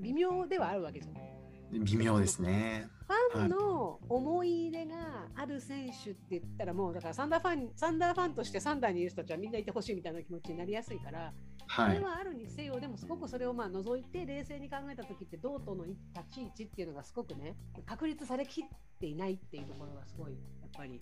[0.00, 1.84] 微妙ではあるわけじゃん。
[1.84, 2.88] 微妙ですね。
[3.32, 4.96] ファンの思い入れが
[5.34, 11.32] ある選手って言ったらもうだからサンダーファンサンダーファンとしてサンダーにいる人たちはみんないてほしいみたいな気持ちになりやすいから、
[11.74, 11.94] そはい。
[11.94, 15.98] れはあるにせよでもすごくそれをまあ除いて冷静に考えた時って同等の立
[16.32, 18.64] ち位置っていうのがすごくね確立されきっ
[19.00, 21.00] ていないっていうところがすごいやっぱり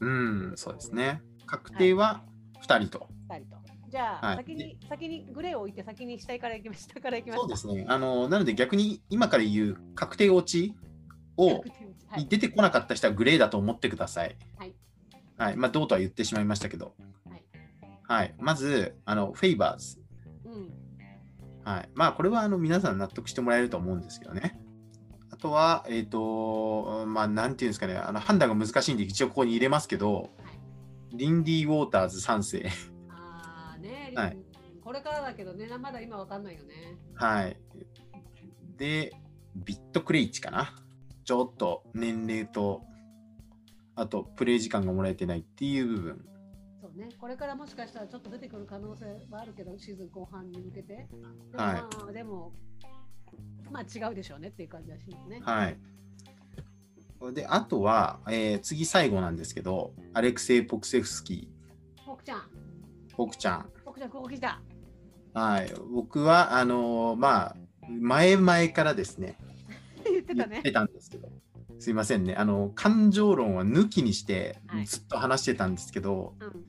[0.00, 1.20] うん、そうですね。
[1.46, 2.22] 確定は
[2.62, 3.08] 2人と。
[3.28, 3.56] 2人と。
[3.90, 7.56] じゃあ、はい先に先にグレーを置いて先に下から行きました下から行きました。
[7.56, 7.86] そうですね。
[7.88, 10.74] あの、なので逆に今から言う確定落ち
[11.38, 11.64] を
[12.08, 14.36] はい出てこなかった人はグレーだと思ってください。
[14.58, 14.74] はい。
[15.36, 15.56] はい。
[15.56, 16.94] まあ、どうとは言ってしまいましたけど。
[17.28, 17.44] はい。
[18.02, 18.34] はい。
[18.38, 20.00] まず、あの、フェイバーズ。
[20.44, 20.72] うん
[21.64, 21.88] はい。
[21.94, 24.58] まあ、これはあの皆さん納得してもらえると思うんですけどね。
[25.30, 30.58] あとは、えっ、と、まあ、なんていうんですかね、あの判断が難しいんで、一応ここに入れますけど、はい
[31.12, 32.70] リンディ・ウォーターズ3世。
[33.08, 34.36] ああね、はい
[34.82, 36.96] これからだけどね、まだ今わかんないよね。
[37.14, 37.56] はい。
[38.78, 39.12] で、
[39.54, 40.74] ビットクレイチかな。
[41.28, 42.86] ちょっと年齢と、
[43.96, 46.24] あとプレイ時間がもらえてないっていう部分。
[46.80, 51.06] そうね、これからもしかしたらちょっと出てくる可能性はあるけど、シーズン後半に向けて。
[51.52, 52.52] でも、はいまあ、でも、
[53.70, 55.40] まあ違うでしょうねっていう感じはしますね。
[55.42, 55.76] はい。
[57.34, 61.50] で、あとは、えー次最後なんですけど、アレクセイ・ポクセフスキ
[62.06, 62.42] ポクちゃん、ー、
[63.14, 63.70] ポクちゃん。
[63.84, 64.62] ポクちゃん、ここ来た。
[65.34, 65.74] はい。
[65.92, 69.47] 僕は、あのーまあ、前々からですね、言
[70.32, 70.72] ってたね言って。
[70.72, 71.28] たんですけど、
[71.78, 76.64] すいませんね、あの、感情論は抜きにしてはい、ずっと話してたんですけど、うん、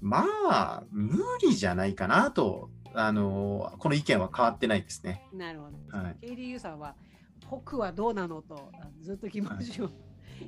[0.00, 5.22] まあ、無理じゃないかなと、あのこの意見は変わってないですね。
[5.32, 5.98] なるほど。
[5.98, 6.94] はい KDU さんは、
[7.48, 9.90] ポクはどうなのとあずっと疑問視を。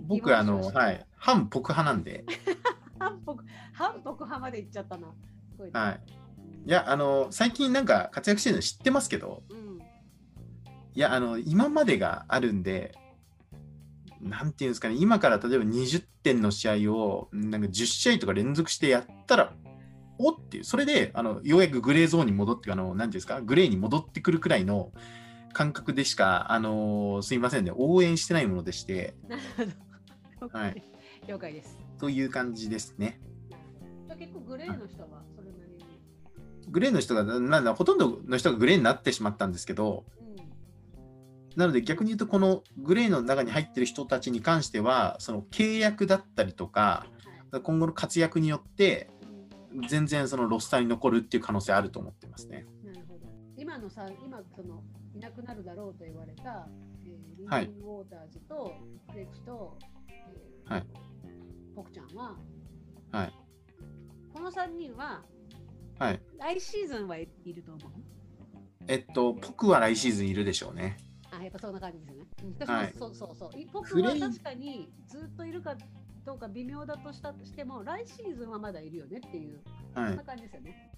[0.07, 2.25] 僕、あの、はい、反ポク派なんで、
[2.99, 5.09] 反ポク、反ポク派まで行っちゃったな。
[5.53, 6.01] すごいねはい。
[6.67, 9.70] いや、あの、最近なんか活躍してるの知ってますけど、うん、
[10.95, 12.95] いや、あの、今までがあるんで、
[14.21, 19.55] なんていうんですかね、今から例えば20点の試合を、なんか10試合とか連続してやったら、
[20.19, 24.93] おっていう、それで、あの、ようやくグレーゾーンに戻って、あの、なんていうんですか、グレーに戻ってくるくらいの
[25.53, 29.43] 感覚でしか、あの、すいませんね、応援してないものでして、なる
[30.39, 30.59] ほど。
[30.59, 30.83] はい
[31.27, 31.79] 了解です。
[31.99, 33.21] という感じですね。
[34.07, 35.85] じゃあ結構グレーの人はそれなりに。
[36.69, 40.20] グレーの人が、ななんだほとんどの人がグレーになってしまったんですけど、うん
[41.61, 47.07] なので逆に言うと、このグレーの中に入ってる人たちに関しては、その契約だったりとか、は
[47.53, 49.11] い今後の活躍によって、
[49.75, 52.67] うん全然そのロスターに残るっていう可能性あると思ってますね。
[52.85, 53.21] なるほど。
[53.57, 54.83] 今のさ、今その
[55.15, 56.69] いなくなるだろうと言われた、
[57.05, 58.75] えー、リンはいディ・ウォーターズと
[59.11, 59.77] フレッチと、
[60.09, 60.87] えーはい
[61.77, 62.37] ポクちゃんは、
[63.13, 63.33] はい。
[64.33, 65.23] この3人は
[65.99, 66.21] はい。
[66.39, 67.91] 来シーズンはいいると思う？
[68.89, 70.97] えっと、ポクは来シーズンいるでしょうね。
[71.33, 72.27] あ、やっぱそんな感じですよね。
[72.43, 73.59] うん、私はいもそうそうそう。
[73.59, 75.77] いポクグレイは確かにずっといるか
[76.25, 79.61] どうか微妙だとしたとしても、来シーズンはまだいるよねっていう、
[79.95, 80.25] はいそんな。
[80.25, 80.93] 感じですよね。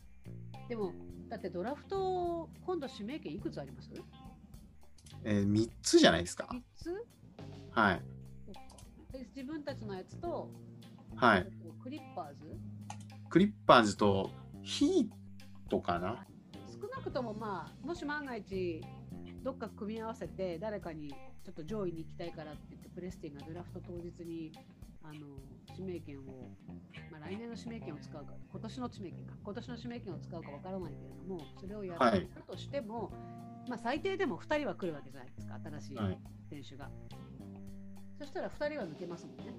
[0.68, 0.92] でも、
[1.28, 3.90] だってドラフト、今度指名権いくつあります？
[5.24, 6.48] えー、3つじゃないですか。
[6.50, 7.06] ?3 つ？
[7.70, 8.02] はい。
[9.34, 10.50] 自分たちのやつと、
[11.16, 11.46] はい。
[11.46, 12.56] えっとクリッパーズ？
[13.28, 14.30] クリッパーズと
[14.62, 15.08] ヒー
[15.70, 16.26] トかな。
[16.68, 18.82] 少なくともまあもし万が一
[19.42, 24.52] どっか組み合わせて誰かにちょっと上位に行きたいからって言ってプレスティンがドラフト当日に
[25.02, 25.26] あの
[25.76, 26.22] 指名権を、
[27.10, 33.10] まあ、来年の指名権を使うか、今年の指名権か、今年の指名権を使うかわからないけれども、それをやったとしても、は
[33.66, 35.96] い、まあ、最低でも2人は来るわけじゃないですか、新しい
[36.50, 36.84] 選手が。
[36.84, 36.94] はい、
[38.20, 39.52] そしたら2人は抜けますもんね。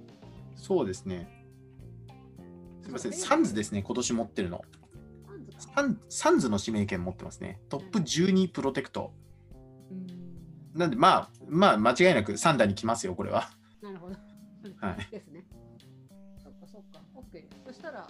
[0.56, 1.28] そうですね。
[2.82, 4.62] すみません、サンズですね、今年持ってるの。
[5.58, 7.60] サンサンズの指名権持ってますね。
[7.69, 9.13] トップ12プロテクト。
[10.74, 13.50] なんで、まあ、まあ、間違いなくサンダーに来ますよ、これは。
[13.82, 14.16] なるほど。
[14.80, 15.12] はい。
[15.12, 15.46] ですね。
[16.42, 17.02] そっかそっか。
[17.16, 17.46] OK。
[17.66, 18.08] そしたら、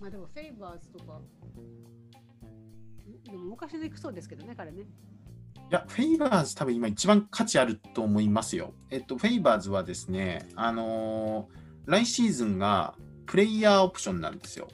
[0.00, 1.20] まあでも、フェイバーズとか、
[3.24, 4.82] でも昔でいくそうですけどね、彼ね。
[4.82, 4.86] い
[5.70, 8.74] や、フェイバーズ多分今一番価値あると思いますよ。
[8.90, 12.94] えっと、フェイバーズはですね、あのー、来シーズンが
[13.26, 14.68] player option なんですよ。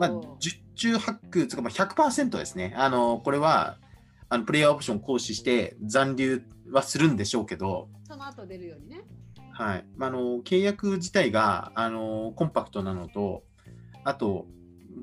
[0.00, 2.74] まあ、十中八九つか、まあ、100%ですね。
[2.76, 3.78] あのー、これは、
[4.30, 9.04] あのプレイヤーオプション行使して残留はするんでしょうけど、その後出るようにね。
[9.52, 9.84] はい。
[10.00, 13.42] あの、契約自体が、あの、コンパクトなのと、
[14.04, 14.46] あと、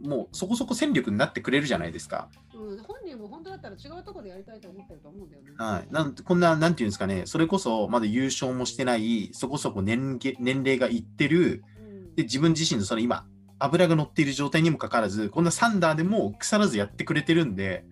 [0.03, 2.29] もうそこそこ戦力になってくれるじゃないですか。
[2.53, 5.51] うん、本人も本当だったら違うところでやりたいと思ってると思うんだよね。
[5.57, 5.93] はい。
[5.93, 13.25] なんこんな、なんていうんですかね、それこそまだ優勝もしてない、そこそこ年年齢がいってる、うん、で、自分自身のその今、
[13.59, 17.85] 油が乗っている状態にもかかわらず、こんなサンダーでも腐らずやってくれてるんで、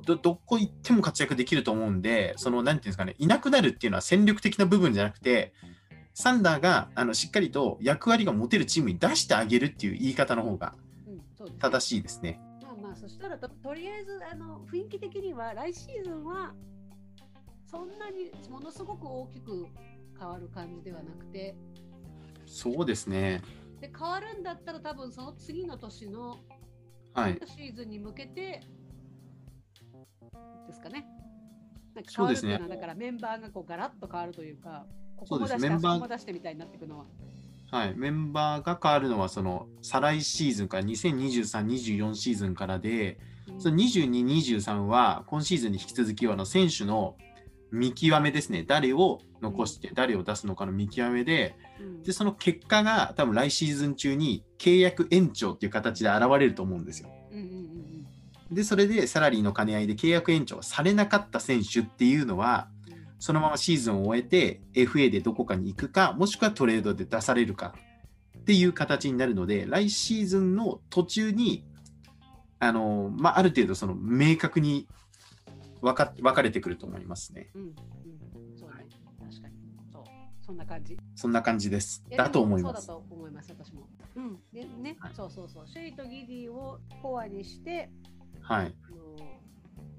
[0.00, 5.52] どどこ行っても活躍できると思うんで、その、なんていうんですかね、いなくなるっていうのは戦力的な部分じゃなくて、
[6.14, 10.74] サンダーがあのしっかりと役割が持てるチームに出してあげるっていう言い方の方が
[11.58, 12.38] 正しいですね。
[12.54, 16.52] うん、すねまあまあ、そしたらととりあえずあの雰囲気的には来シーズンは
[17.70, 19.66] そんなにものすごく大きく
[20.18, 21.56] 変わる感じではなくて。
[22.46, 23.40] そうですね。
[23.80, 26.38] で変わるんだったら多分その次の年の
[27.16, 28.60] シーズンに向けて
[30.66, 31.06] ですかね。
[31.94, 37.04] なんか変わるっていうのは、だからメンバーがこうガラッと変わるというか、ここも出して、メンバーも出してみたいになっていくのは。
[37.70, 47.16] はい、メンバーが変わるのは、その再来シーズンから2023、24シーズンからで、うん、その22、23は今シーズンに引き続きあの選手の
[47.70, 57.08] 見極めですね、誰を残して誰を出すのかの見極めで、うん、でその結果が多分来シーズン中に契約延長っていう形で現れると思うんですよ。
[58.52, 62.68] で、それでサラリーの兼ね合いで契約延長されなかった選手っていうのは、
[63.18, 67.74] そのままシーズンを終えて FA でどこかに行くか、もしくはトレードで出されるか
[68.38, 71.64] っていう形になるので、来シーズンの途中に、
[72.58, 74.88] あの、まあ、ある程度その明確に
[75.80, 77.50] 分か分かれてくると思いますね。
[77.54, 77.74] うん、うん、
[78.56, 78.86] そうね、
[79.20, 79.54] 確かに。
[79.92, 80.04] そう、
[80.44, 80.98] そんな感じ。
[81.14, 82.04] そんな感じです。
[82.16, 82.86] だと思います。
[82.86, 83.88] そうだと思います、私も。
[84.16, 84.38] うん。
[84.52, 85.68] でね、はい、そうそうそう。
[85.68, 87.90] シェイとギディをコアにして、
[88.42, 88.74] はい。
[88.86, 89.16] あの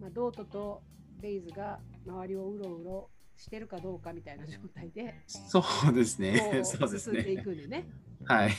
[0.01, 0.84] まあ、ドートと
[1.21, 6.62] ベイズが周りをうろうろしてるかどうかみたいな状態で、そうですね。
[6.63, 7.86] 進んでいくんでね。
[8.25, 8.51] はい。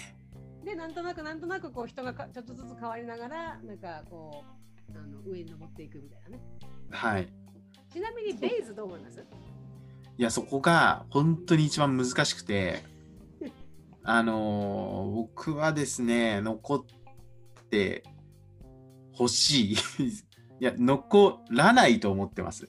[0.64, 4.42] で、なんとなくなんとなくこう人がちょっとずつ変わりながら、なんかこ
[4.94, 6.42] う、あの上に登っていくみたいなね。
[6.90, 7.28] はい。
[7.92, 9.24] ちなみにベイズどう思います？
[10.16, 12.82] いや、そこが本当に一番難しくて、
[14.02, 16.84] あのー、僕はですね、残っ
[17.70, 18.02] て
[19.18, 19.76] 欲しい。
[20.60, 22.68] いや、残らないと思ってます。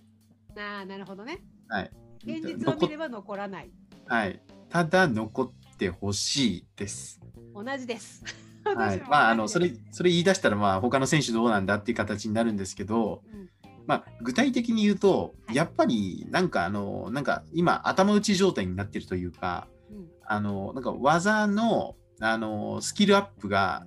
[0.58, 1.44] ああ、なるほどね。
[1.68, 1.92] はい。
[2.24, 3.72] 現実を見れば残らない。
[4.08, 4.42] はい。
[4.70, 7.22] ただ、残ってほしいです。
[7.54, 8.24] 同じです。
[8.64, 9.00] はい。
[9.10, 13.50] まあ、あの、それ、それ言い出したら、まあ、他の選手どうなんだっていう形になるんですけど、うん、
[13.86, 23.86] まあ、具体的に言うと、はい、やっぱり、なんか、あの、なんか、今、頭打ち状態になってるというか、うん、あの、なんか、技の、あの、スキルアップが、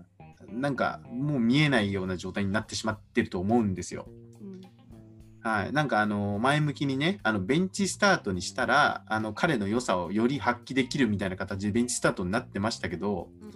[0.50, 4.08] なんかもう見えないような状態になってしまってると思うんですよ。
[5.40, 13.52] はい、なんかあの前向きにねあのベンチスタートにしたらあの彼の良さをより発揮できるみたいな形でベンチスタートになってましたけど、うん、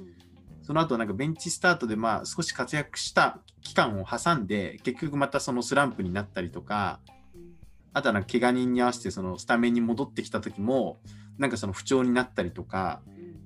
[0.63, 7.01] その後なんかベンチスタートでまあ少し活躍した期間を挟んで結局またそのスランプになったりとか、
[7.35, 7.57] うん、
[7.93, 11.01] あとはなんか怪我人に合わせてそのスタメンに戻ってきた時も
[11.37, 13.01] なんかその不調になったりとか、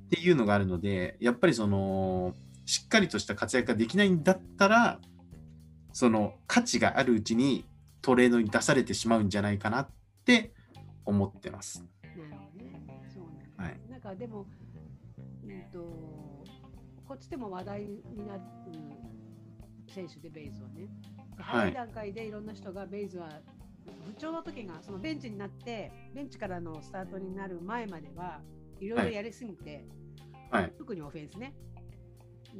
[0.06, 2.34] っていうのがあるのでやっぱりその
[2.66, 5.00] しっかりとした活躍ができないんだったら、
[5.92, 7.64] その価値があるうちに
[8.02, 9.88] トレードに出されてしまうんじゃないかなっ
[10.24, 10.52] て
[11.06, 11.84] 思ってます。
[12.02, 12.72] なるほどね。
[13.14, 14.46] そうなんです、はい、なんかでも、
[15.44, 15.78] うんと、
[17.08, 18.42] こっちでも話題になる
[19.88, 20.88] 選手でベイズはね。
[21.38, 23.40] 早い段階でいろんな人がベイズは
[24.06, 28.40] 不調の時がそのベンチになってベンチからのスタートになる前までは
[28.80, 29.84] いろいろやりすぎて、
[30.50, 31.54] はい、特にオフェンスね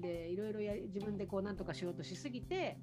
[0.01, 2.79] でいろいろや自分でこうなんとかしようとしすぎて、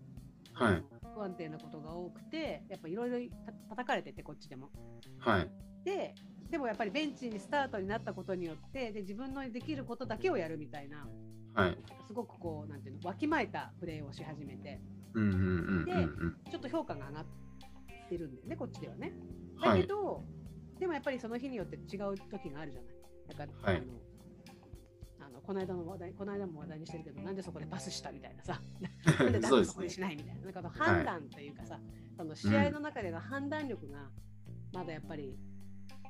[0.54, 0.84] はい、
[1.16, 3.36] 不安定なことが多くてやっぱいろいろ
[3.70, 4.70] 叩かれててこっちでも。
[5.20, 5.50] はい、
[5.84, 6.16] で
[6.50, 11.08] でもやっぱりベンチにスタートになったことによってで自分のできることだけをやるみたいな、
[11.56, 14.80] はい、すごくこうなんていうのわきまえたプレーをし始めて、
[15.16, 15.48] うんうんうんう
[15.82, 17.26] ん、でちょっと評価が上がっ
[18.10, 19.14] てるんだよねこっちではね。
[19.64, 20.22] だけど、は
[20.78, 22.94] い、でもやっぱりその日によって違う時があるじゃない。
[23.30, 23.86] だから、はい、あの
[25.44, 28.62] この間の話題、この間も話題にしてるけど、なんでそこでパスしたみたいなさ、
[29.20, 31.84] なんでそこでしないみたいな、なんか判断というかさ、はい、
[32.18, 34.10] その試合の中での判断力が
[34.74, 35.38] まだやっぱり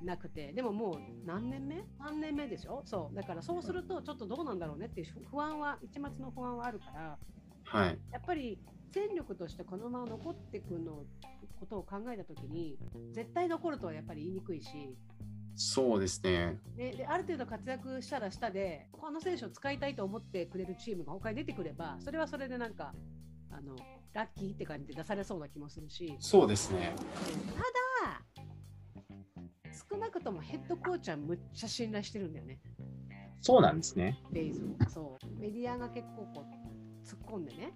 [0.04, 2.84] なくて、でももう何年目 ?3 年目でしょ？
[2.86, 7.18] そう、だからそうするとちょっとどうなんだろうねっていう不安は、一末の不安はあるから、
[7.64, 8.60] はい、やっぱり
[8.92, 11.06] 戦力としてこのまま残っていくの
[11.60, 12.78] ことを考えたときに、
[13.14, 14.96] 絶対残るとはやっぱり言いにくいし、
[15.56, 16.60] そうですね。
[16.76, 22.94] でである程度活躍したら下でこの選手を使いたいと思ってくれるチームが他に出てくればそれはそれでなんか
[23.52, 23.76] あの
[24.14, 26.16] ラッキーって感じで出されそうな気もするし。
[26.20, 26.96] そうですね。
[27.56, 27.62] た
[28.10, 28.22] だ
[29.92, 32.60] 少なくともヘッドコーチはむっちゃ信頼してるんだよね。
[33.42, 34.20] そうなんですね。
[34.32, 34.90] ベイズを。
[34.90, 35.40] そう。
[35.40, 37.74] メディアが結構こう突っ込んでね。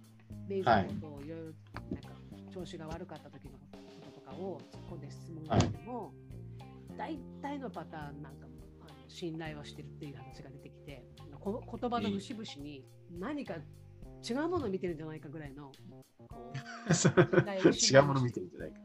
[0.47, 1.45] ベイズのことをいろいろ
[1.91, 2.09] なんか
[2.53, 6.26] 調子が悪かった時のこととかを突っ込んで質問しても、はい
[6.97, 8.47] 大体のパターンなんか
[8.81, 11.05] あの信頼をしてるっていう話が出てきて
[11.39, 12.83] こ言葉の節々に
[13.19, 13.55] 何か
[14.27, 15.71] 違うものを見てるんじゃないかぐらいの
[16.89, 18.79] 違うものを見てるんじゃないか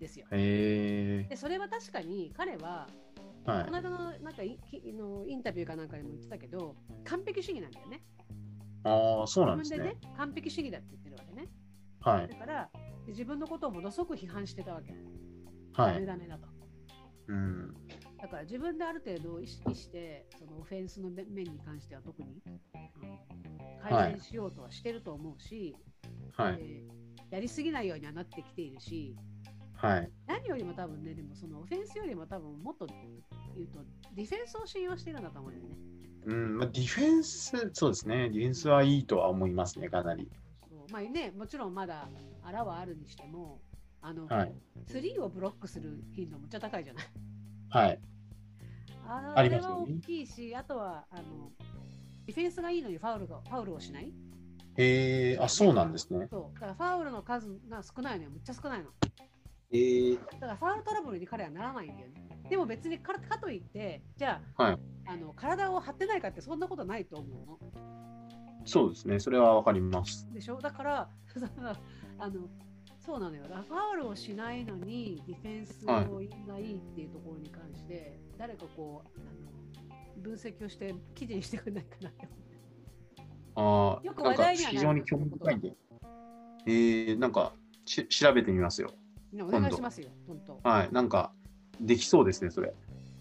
[0.00, 0.26] ですよ。
[0.30, 2.88] でそれは確かに彼は、
[3.46, 4.58] はい、この間のなんかイ
[4.92, 6.74] のインタビューかなんかでも言ってたけど
[7.04, 8.02] 完璧主義なんだよね。
[8.84, 9.78] ああそうなんですね。
[9.78, 11.48] 自分でね完璧主義だって言ってるわけね。
[12.00, 12.70] はい、だから
[13.06, 14.92] 自分のことをものすごく批判してたわけ。
[15.72, 16.53] はい、ダメダメだと。
[17.28, 17.74] うん、
[18.20, 22.60] だから自分である程度意識してそのオフェンスの面に関しては特に、うん、
[23.82, 25.74] 改善しようとはしてると思うし、
[26.36, 29.16] はい、えー、やりすぎないようにはなってきているし、
[29.74, 32.86] はい、何よりも多分ねでもそのオフェンスよりも多分もっと
[33.54, 33.80] 言うと
[34.14, 35.94] ディフェンスを信用しているんだと思うんだよね。
[36.26, 36.58] うん。
[36.58, 40.28] まあ、ディフェンス、そうですね、ディフェンスはいいとは思いますね、かなり。
[40.68, 40.92] そう。
[40.92, 42.08] まあね、もちろんまだ
[42.42, 43.60] あらはあるにしても、
[44.06, 44.52] あの、はい、
[44.86, 47.04] スリーをブロックする頻度むっちゃ高いじゃない？
[47.70, 48.00] はい。
[49.06, 51.50] あれは大きいし、あとはあの
[52.26, 54.12] ディフェンスがいいのにファウルがファウルをしない？
[54.76, 56.26] へえー、あ、そうなんですね。
[56.30, 56.54] そう。
[56.54, 58.30] だからファウルの数が少ないのよ。
[58.30, 58.90] むっちゃ少ないの。
[59.72, 62.26] えー、だからファウルトラブルに彼はならないんだよね。
[62.50, 67.58] でも別にかかといって、じゃあ、はい、あの体を張ってないかってそんなことないと思うの。
[68.66, 69.18] そうですね。
[69.18, 70.28] それはわかります。
[70.32, 70.60] でしょ？
[70.60, 71.08] だから、
[72.18, 72.48] あの
[73.04, 73.44] そうなのよ。
[73.44, 79.20] ファウルをしないのにディフェンスがいいっていうところに関して、はい、誰かこうあ
[80.16, 82.28] の分析をして記事にしてくれないかなって
[83.56, 85.72] ああ、よく話題には非常に興味深いんで。
[86.66, 87.52] えー、なんか
[87.84, 88.90] し調べてみますよ。
[89.38, 90.60] お願いしますよ、本当。
[90.68, 91.32] はい、なんか
[91.80, 92.72] できそうですね、それ。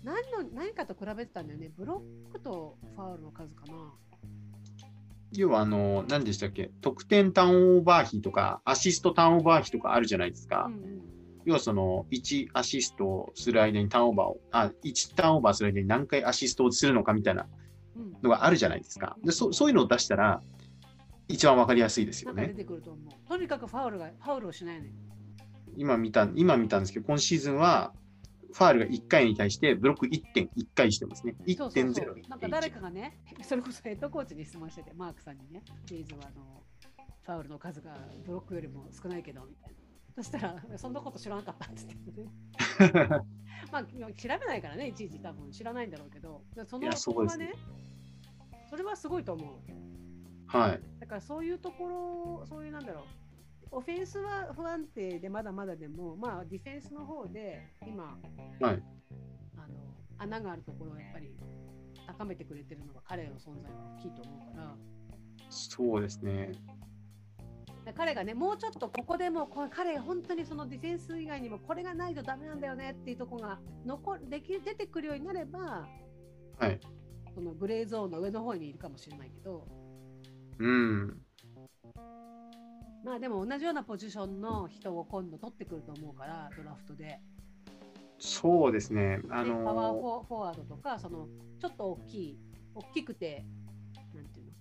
[0.03, 1.71] 何の何かと比べてたんだよね。
[1.75, 3.93] ブロックとファウルの数かな。
[5.36, 10.65] 要はあの、何でしたっけ、得点ターンオーバー比とか、アシストターンオーバー比とかあるじゃないですか。
[10.69, 11.01] うんうん、
[11.45, 17.47] 要はその、1アシストする間にターンオーバーを、あ、1ターンオーバーする間に何回アシストをするのかみたいな
[18.21, 19.17] のがあるじゃないですか。
[19.23, 20.41] でそそういうのを出したら、
[21.27, 22.47] 一番わかりやすいですよね。
[22.47, 23.27] 出てくると思う。
[23.27, 24.91] とにかくファウルが、ファウルをしないのよ。
[25.75, 27.93] 今見た、今見たんですけど、今シーズンは、
[28.54, 31.36] ファールが1回に対してブロック1.1回してますね。
[31.45, 32.30] 1.0。
[32.30, 36.64] なんか誰かがね、 それこそヘッドコーチに質問してて、マークさんにね、チーズはあの
[37.24, 39.76] ファウルの数がブロックよりも少ないけど、みたいな。
[40.16, 42.30] そしたら、そんなこと知らなかったって言ってね。
[43.72, 47.54] まあ、調べないからね、いちいち多分知らないんだろうけど、そのそこはね、
[48.70, 49.58] それはすごいと思う。
[50.45, 50.82] はい。
[50.99, 53.04] だからそういうところ、そういうなんだろう、
[53.74, 58.15] オフェンスは不安定でまだまだでも、まあ、ディフェンスの方で今、はい、
[58.61, 58.84] あの
[60.19, 61.36] 穴があるところをやっぱり
[62.05, 64.76] 高めてくれてるのが彼の存在が大きいと思うから。
[65.49, 66.51] そうですね。
[67.95, 75.86] 彼がね、もうちょっとここでもこ彼、本当にそのディフェンス以外にもこれがないとダメなんだよねっていうところが残でき出てくるようになれば、
[76.59, 76.80] はい、
[77.36, 79.67] そのグレーゾーンの上の方にいるかもしれないけど、
[80.59, 81.22] うん、
[83.04, 87.20] まあでも同じようなポジションの人を今度取ってくると思うから、ドラフトで。
[88.18, 89.20] そうですね。
[89.30, 91.28] あのー、パワーフォワードとか、その
[91.60, 92.39] ちょっと大きい、
[92.74, 93.45] 大きくて、
[94.16, 94.51] なんていうの、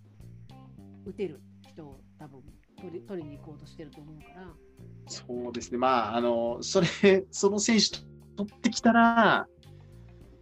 [1.06, 2.42] 打てる人を多分
[2.80, 4.48] 取り取りに行こうとしてると思うから。
[5.06, 5.78] そうですね。
[5.78, 7.90] まあ、あの、それ、その選手
[8.36, 9.46] 取ってきたら、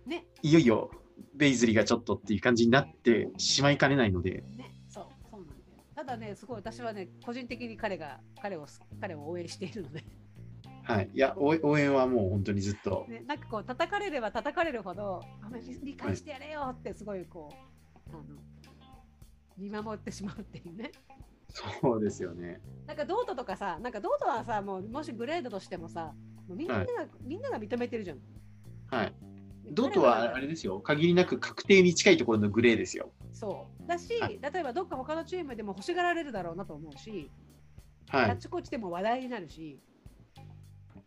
[0.07, 0.91] ね、いよいよ
[1.35, 4.43] ベイズリーがちょっとっていう感じになってしまいかねないので。
[4.57, 4.75] ね
[6.01, 8.67] ただね、すごい私はね、個人的に彼が彼を
[9.03, 10.03] 彼を応援しているので。
[10.83, 15.23] はい、いや応援はもう本当にずっと、ね、なんかこう叩かれれば叩かれるほど
[15.85, 17.53] 理解してやれよってすごいこ
[18.11, 18.41] う、はい、あの
[19.59, 20.91] 見守ってしまうっていうね。
[21.51, 22.61] そうですよね。
[22.87, 26.15] なんかドートとかさ、なんかドートはさ、もうもしグレードとしてもさ、
[26.49, 28.19] もうみんなが、はい、みんなが認めてるじゃん。
[28.87, 29.15] はい。
[29.71, 33.11] ドートはあれですよ、限りなく確定に近いところのグレーですよ。
[33.33, 37.31] そうだし、はい、例えばどっか他のチームでも欲しがられるだろうなと思うし、
[38.09, 39.79] はい、あっちこっちでも話題になるし、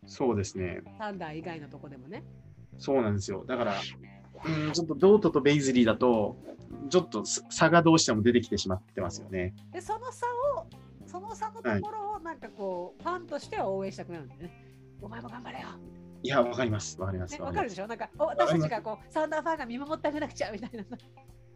[0.05, 0.81] そうですね。
[0.97, 2.23] サンダー以外のとこでもね。
[2.77, 3.45] そうなんですよ。
[3.47, 3.75] だから、
[4.45, 6.37] うん、ちょっとドートとベイズリーだと、
[6.89, 9.53] ちょっと差がどうしても出てきてしまってますよね。
[9.71, 10.25] で、その差
[10.57, 10.65] を、
[11.05, 14.65] その差のところを、なんかこう、はい、ファンとしては応援したくなるんだよね。
[15.01, 15.67] お前も頑張れよ。
[16.23, 16.99] いや、わかります。
[16.99, 17.39] わかります。
[17.41, 17.87] わ、かるでしょ？
[17.87, 20.85] なんか、私たちがこう、サンダーファンが見守ってあげなくちゃみたいな。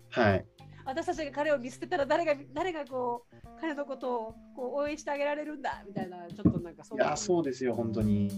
[0.10, 0.46] はい。
[0.86, 8.30] 私たちが彼を見捨てたら誰が誰がこう彼のことをこう応援してあげられるんだみたいなちょっとなんかそういやそうですよ本当に。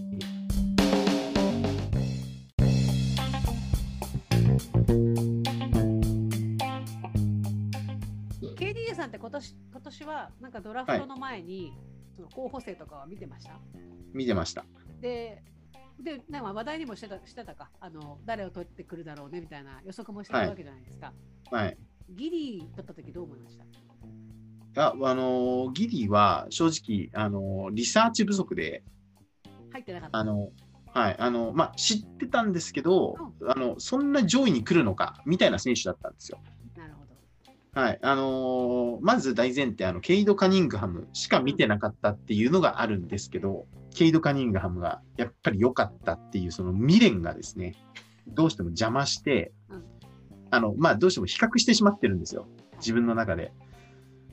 [8.56, 11.72] KDA さんって今年今年はなんかドラフトの前に、はい、
[12.16, 13.60] その候補生とかは見てました？
[14.12, 14.64] 見てました。
[15.00, 15.40] で
[16.02, 17.70] でなんか話題にもしてたしてたか。
[17.80, 21.12] あの誰を取ってくるだろうねみたいな予測もしてたわけじゃないですか。
[21.50, 21.78] はい、はい。
[22.10, 23.58] ギリ取った時どう思いまし
[24.74, 24.86] た？
[24.86, 28.82] ああのギリは正直あのリサーチ不足で
[29.72, 30.18] 入ってなかった。
[30.18, 30.50] あの
[30.92, 36.40] はいあのまあ、知ってたんですけど、うん、あのそんな上位に来るのかみたいな選手だったんですよ。
[36.76, 37.80] なるほど。
[37.80, 47.74] はいあのー、まず大前提あの、ケイド・カニングハムしか見てなかったっていうのがあるんですけど、ケイド・カニングハムがやっぱり良かったっていう、その未練がですね、
[48.28, 49.84] どうしても邪魔して、うん、
[50.50, 52.46] あの、まあ、どうしても比較してしまってるんですよ。
[52.78, 53.52] 自分の中で。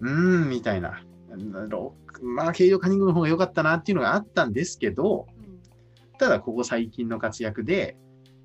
[0.01, 1.03] うーん、みたいな。
[2.21, 5.27] まあ、ケイド・カニングの方が良かったなっていうのがあったんですけど、
[6.19, 7.97] ただ、ここ最近の活躍で、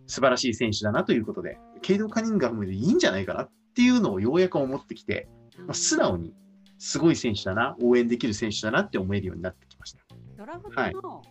[0.06, 6.34] 素晴らしい選手だなということで、ケイド・カニンガムでいいんじゃないかなっていうのをようやく思ってきて、まあ、素直に
[6.78, 9.71] すごい選手だな、応援できる選手だなって思えるようになって。
[10.42, 11.22] ドラフトの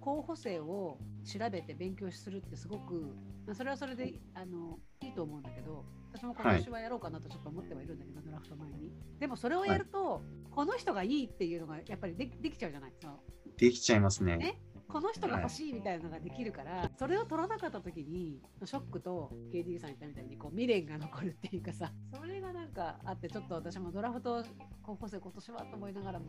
[0.00, 3.14] 候補生を調べて勉強するってすごく、
[3.46, 5.84] まあ、それはそれであのいいと思うんだけど
[6.14, 8.90] 私も今年はやろうかなとちょっと思ってはいるんだけど、はい、ドラフト前に。
[9.20, 12.90] でもそれをやると、はい、この人がいいっていうのがやっぱりでできちゃうじゃない。
[12.90, 13.14] ですか
[13.58, 14.38] できちゃいますね。
[14.38, 14.58] ね
[14.88, 24.42] この人が欲しいみたいなのができるから、はい、それを取らなかった時にショックと KD さん言ったみたいにこう未練が残るっていうかさそれがなんかあってちょっと私もドラフト
[24.82, 26.26] 高校生今年はと思いながらも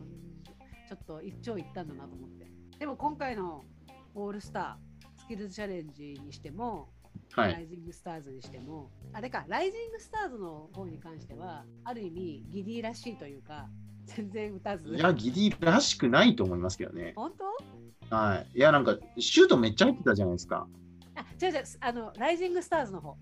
[0.88, 2.46] ちょっと一長一短だなと思って。
[2.78, 3.62] でも今回の
[4.14, 6.88] オールスタースキルズチャレンジにしても、
[7.32, 13.68] はい、ライジングスターズにしてもあれかライジングスターズの方に関してはある意味ギディらしいというか
[14.16, 14.94] 全然打たず。
[14.94, 17.12] いやギディらしくないと思いますけどね。
[17.16, 17.32] 本
[18.10, 18.14] 当？
[18.14, 18.58] はい。
[18.58, 20.66] いやなんかシュートめっちゃ入ってたじゃないですか。
[21.14, 23.16] あ違う違うあのライジングスターズの方。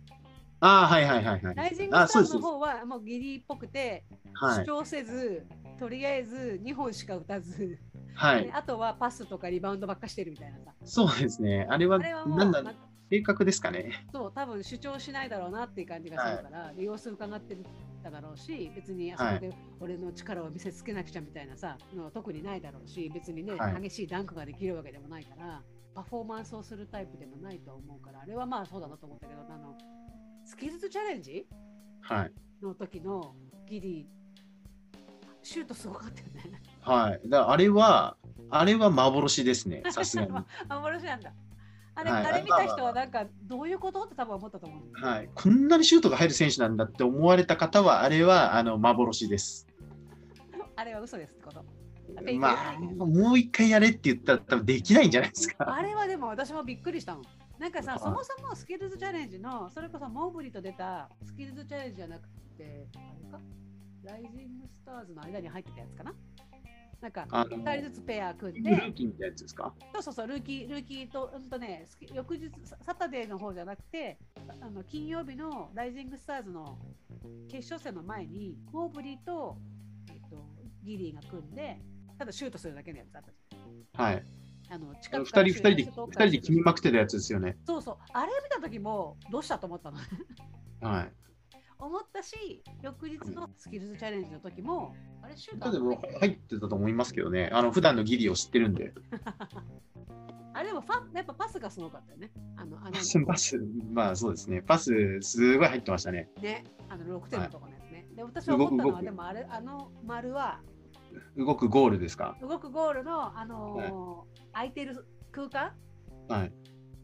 [0.61, 1.55] ああはいはいはいはい。
[1.55, 5.47] ライジングスターズの方はもうギディっぽくて、主張せず
[5.79, 7.79] とりあえず2本しか打たず。
[8.15, 10.75] はい、あとはパスとかリバウンドばっかしてるみたいなさ。
[10.85, 11.69] そうですね。
[11.71, 12.65] あれは、なんだ、
[13.11, 14.07] 正確ですかね。
[14.13, 17.57] そう、多分主張しないだろうなっていう感じがするから、はい、様子伺って
[18.03, 25.63] ただろうし、別にあそこで俺の力を見せつけなくちゃみたいなさ、のは特にないだろうし、別にね、はい、激しいダンクができるわけでもないから、
[25.95, 29.77] パフォーマンスをするタイプでもないと思うから、あれはまあそうだなと思ったけど、あの
[30.45, 31.47] スキルズチャレンジ、
[32.03, 32.33] はい、
[32.63, 33.35] の時の
[33.67, 34.07] ギリ、
[35.43, 36.61] シュートすごかったよね。
[36.81, 37.21] はい。
[37.29, 38.17] だあれは、
[38.51, 40.31] あれは幻ですね、さすがに。
[40.69, 41.33] 幻なんだ。
[41.99, 45.05] あれ、はい、あれ見た人はなんかどういうことって多分思ったと思う。
[45.05, 45.29] はい。
[45.35, 49.67] こんなにシュートが入る選手なんだって思われた方は、あれはあの幻です。
[50.77, 51.65] あれは嘘ですってこと
[52.39, 55.75] まあ、もう一回やれって言ったら多分できないんじゃないですか。
[55.77, 57.23] あれはでも私もびっくりしたの。
[57.59, 63.41] なんかさ、そもそもスキルズチャレンジの、それこそモーブリと出たスキルズチャレンジじゃなくて、あれか？
[64.05, 66.15] ライジングスターズの間に入ってたやつかな？
[67.01, 68.71] なんか2人ずつペア組んで。
[68.71, 69.73] ルーキーみたいなやつですか？
[69.95, 72.51] そうそうそう、ルーキー、ルーキーと、うんとね、翌日、
[72.85, 74.19] サタデーの方じゃなくて、
[74.61, 76.77] あの金曜日のライジングスターズの
[77.49, 79.57] 決勝戦の前に、モーブリーと、
[80.11, 80.45] えっと、
[80.83, 81.81] ギリーが組んで、
[82.19, 83.23] ただシュートするだけのやつあっ
[83.95, 84.23] たはい。
[84.71, 87.57] あの近く2人二人で2人で決めまくってたやつですよね。
[87.65, 89.99] そうそう、あれ見た時も、どうしたと思ったの？
[90.83, 91.13] はい。
[91.79, 98.93] 思ったし、翌日のスキルズチャレンジの時も、あれ、シュートでも入ってたと思いますけどね、あの普段のギリを知ってるんで。
[100.55, 102.33] あれでもファやっぱパスがすごかったよね。
[102.57, 103.61] あのあのパス、パス、
[103.93, 106.29] まあそうですね、パス、すごい入ってましたね。
[106.43, 107.99] ね、あの6点のところのやつね。
[107.99, 110.61] はい、で私は思ったのは、でもあれ、あの丸は、
[111.37, 112.37] 動くゴールですか？
[112.41, 113.93] 動くゴールの、あのーはい、
[114.53, 115.73] 空いてる空間？
[116.29, 116.53] はい。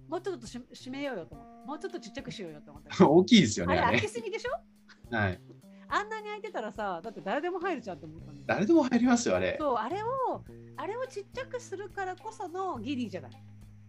[0.09, 1.67] もうちょっとし閉めようよと思って。
[1.67, 2.91] もうちょっとちっちゃくしようよと思って。
[3.05, 3.79] 大きいですよね。
[3.79, 5.15] あれ開きすぎでしょ？
[5.17, 5.41] はい。
[5.89, 8.45] あんなに開いてたらさ、だって誰でも入るじゃんと思ったんだよ。
[8.47, 9.57] 誰でも入りますよ、あれ。
[9.61, 10.07] そう、あれを、
[10.77, 13.33] あれをちっちゃくするからこそのギディじゃない？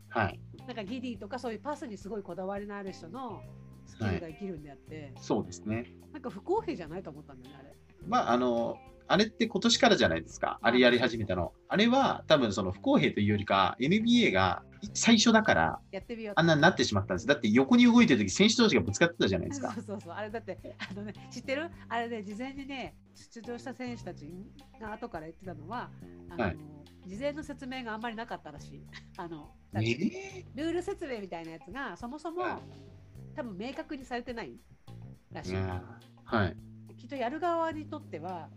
[0.09, 0.39] はい。
[0.67, 3.41] なんかギディとかそういうパスにすごいこだわりのある人の
[3.85, 5.93] スキルが生きるんであって、そうですね。
[6.11, 7.75] なんか不公平じゃないと思ったんだよね、あれ。
[8.07, 8.77] まあ、あの、
[9.07, 10.59] あれって今年からじゃないですか。
[10.61, 11.53] あれやり始めたの。
[11.67, 17.27] あれは多分その不公平というよりか、NBA が最初だから、やってみようあんなになってしまったんです。
[17.27, 19.81] だって横に動いてる時選手同士がぶつかってたじゃないですかそ。
[19.81, 20.57] うそうそう、あれだって、
[20.89, 21.69] あのね、知ってる？
[21.87, 24.27] あれね、事前にね、出場した選手たち
[24.79, 25.89] が後から言ってたのは、
[26.29, 26.57] あのはい
[27.07, 28.81] 事前の説明があんまりなかったらしい。
[29.17, 30.43] あのえー？
[30.55, 32.95] ルール説明みたいなやつが、そもそも、はい
[33.35, 34.53] 多分明確にされてない
[35.33, 35.55] らしい。
[35.55, 36.55] はい。
[36.95, 38.49] きっとやる側にとっては、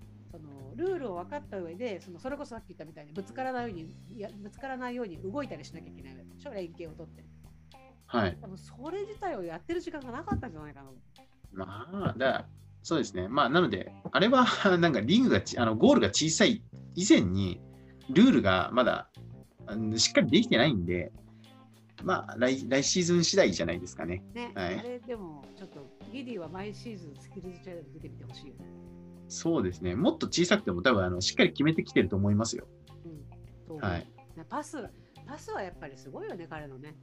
[0.78, 6.52] ルールを分かった上でそのそれこそさっき言ったみたいにぶつからないようにいやぶつからないように動いたりしなきゃいけないでしょ？
[6.54, 7.24] 連携を取って
[8.06, 8.38] はい。
[8.40, 10.90] 多分それ自体をやってる時間がなかったんじゃないかな
[11.52, 12.46] まあ、だ
[12.82, 13.28] そうですね。
[13.28, 14.46] まあ、なので、あれは、
[14.78, 16.62] なんかリングがち、あの、ゴールが小さい
[16.94, 17.60] 以前に、
[18.10, 19.10] ルールがまだ、
[19.96, 21.12] しっかりできてないんで、
[22.02, 24.22] まあ来、来シーズン次第じゃないですかね。
[24.32, 28.64] ね、はいあれでもちょっとギディは毎シーズンスキルズチャレンジ出てみてほしいよね。
[29.28, 29.94] そうですね。
[29.94, 32.66] もっと小さくても多分、あの、しっかり決めてきてると思いますよ。
[33.68, 34.00] うん、はい。
[34.36, 34.78] ねパス
[35.26, 36.96] パスはやっぱりすごいよね彼のね。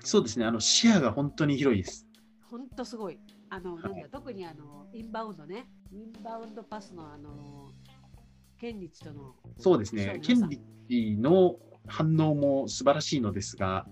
[0.00, 0.44] そうですね。
[0.44, 2.06] あの、視野が本当に広いです。
[2.50, 3.18] ほんとすごい。
[3.48, 5.68] あの、はいなんだ特にあのインバウンドね。
[5.92, 7.72] インバウンドパスのあの
[8.58, 10.20] ケンリッチとのそうですね。
[10.22, 11.56] ケンリッチの
[11.86, 13.86] 反応も素晴らしいのですが、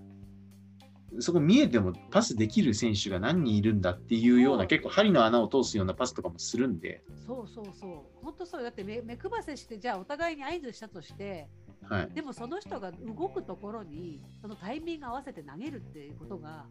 [1.20, 8.24] そこ見えてもパスできる選手が何人いるんだっていうような、結構針の穴を通すようなパスとかもするんで、そうそうそう。
[8.24, 11.48] 本当そうだって目目配せしてじゃあお互いに合図したとして、
[11.82, 12.11] はい。
[12.14, 16.66] でもその人が動くところにそのタイミング合わせて投げるっていうことが、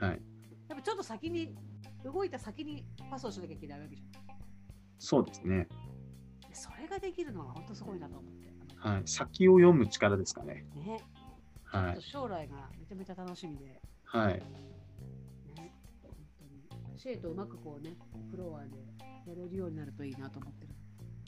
[0.00, 0.10] はい。
[0.68, 1.54] やっぱちょっと先に
[2.04, 4.24] 動いた先にパスをしなきゃいけないわけじゃん。
[4.98, 5.68] そうですね。
[6.52, 8.54] それができるのは本当すごいなと思って。
[8.76, 9.02] はい。
[9.04, 10.64] 先を読む力ですかね。
[10.74, 11.00] ね、
[11.74, 12.02] はい。
[12.02, 14.34] 将来がめちゃめちゃ楽しみで、はい。
[14.34, 14.42] ね、
[15.56, 17.96] 本当にシェイとうまくこうね、
[18.30, 18.76] フロアで
[19.26, 20.74] やれるようになるといいなと思ってる。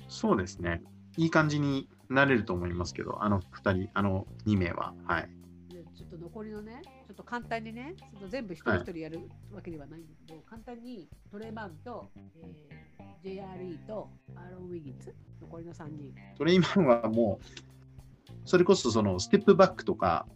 [0.09, 0.83] そうですね。
[1.17, 4.95] いい感じになれると思いますけど、あの2人、あの2名は。
[5.05, 5.31] はい。
[5.69, 16.15] でちょっと残りのね、ちょっと簡単にね、ちょっと全部一人一人やるわけではないんだけど、簡単にトレマンと、えー JRE とアーロン・ウィギンズ、残りの3人。
[16.37, 17.76] トレイマンはもう、
[18.47, 20.27] それこそそのステップバックとか、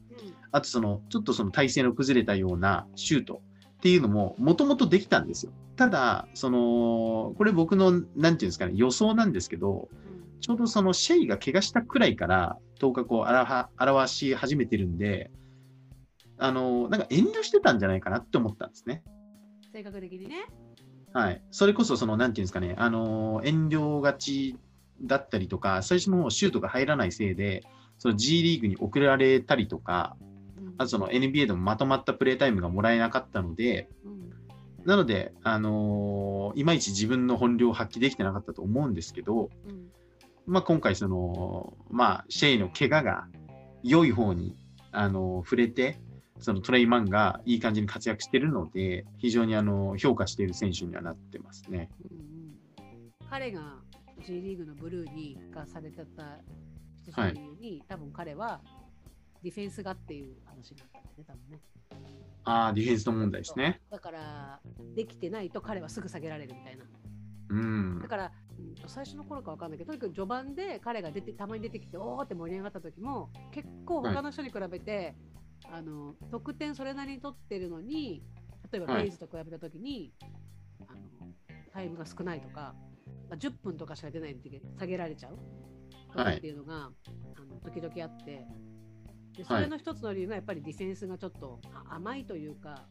[0.52, 3.40] あとそのちょっとその体勢の崩れたようなシュート
[3.78, 5.52] っていうのももともとできたんですよ。
[5.76, 15.30] ただ、その、これ僕の、なんていうんですかね、予想なんですけど、うんちょうどそのシェイが怪我したくらいから、頭角を表表し始めてるんで、
[16.38, 19.02] あの、なんか遠慮してたんじゃないかなって思ったんですね。
[19.72, 20.46] 性格的にね。
[21.12, 21.42] はい。
[21.50, 24.56] それこそ、その、なんていうんですかね、あの、遠慮がち
[25.02, 27.62] だったりとか、最初の方シュートが入らないせいで、
[28.00, 30.16] その G リーグに送られたりとか、
[30.58, 30.74] うん。
[30.78, 34.32] あとその NBA でもまとまったプレータイムがもらえなかったので、うん。
[34.86, 39.90] なので、あのいまいち自分の本領を発揮できてなかったと思うんですけど、うん。
[40.46, 43.28] まあ、今回、その、まあ、シェイの怪我が
[43.82, 44.56] 良い方に、
[44.92, 46.00] あの触れて、
[46.38, 51.90] そのトレイマンがいい感じに活躍しているので、非常にあの評価している選手にはなってますね。
[52.10, 52.30] うんうん。
[53.28, 53.76] 彼が
[54.26, 56.38] G リーグのブルーに化されてた
[57.02, 58.60] 一つの理由に、多分彼は
[59.42, 61.60] ディフェンスがっていう話があったんだよね、多分ね。
[62.44, 63.80] ああ、ディフェンスの問題ですね。
[63.90, 64.60] だから、
[64.94, 66.84] できてないと彼はすぐ下げられるみたいな。
[67.50, 68.08] うんだ。
[68.08, 75.16] から、うんと最初の頃かわかんないけど、とにかく序盤で彼が出てたまに出てきて、おーって盛り上がった時も、結構他の人に比べて、
[75.70, 78.22] あの得点それなりに取ってるのに、
[78.72, 80.12] 例えばはいレイズと比べた時に、
[80.86, 81.00] あの
[81.72, 82.74] タイムが少ないとか、
[83.28, 85.69] まあ、10分とかしか出ないって下げられちゃうと
[86.10, 86.90] かはいっていうのが、あ
[87.44, 88.46] の時々あって。
[89.36, 92.84] でそれの一つの理由がやっぱりディフェンスがちょっとあ甘いというか、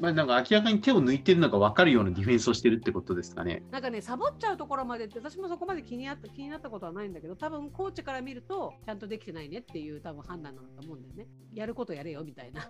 [0.00, 3.62] まあ、なんか明らかに手を抜いてるのが分かるようなディフェンスをしてるってことですかね。
[3.70, 11.28] なんかね、サボっちゃうところまでって、私もそこまで気になった気になったことはないんだけど、多分コーチから見ると、ちゃんとできてないねっていう多分判断なんだと思うんだよね。
[11.54, 12.68] やることやれよみたいな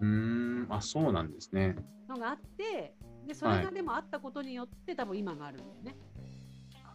[0.00, 1.74] うーん、あ、そうなんですね。
[2.08, 2.94] のがあって、
[3.26, 5.96] でそれがでもあったことによって、多分今があるんだよね。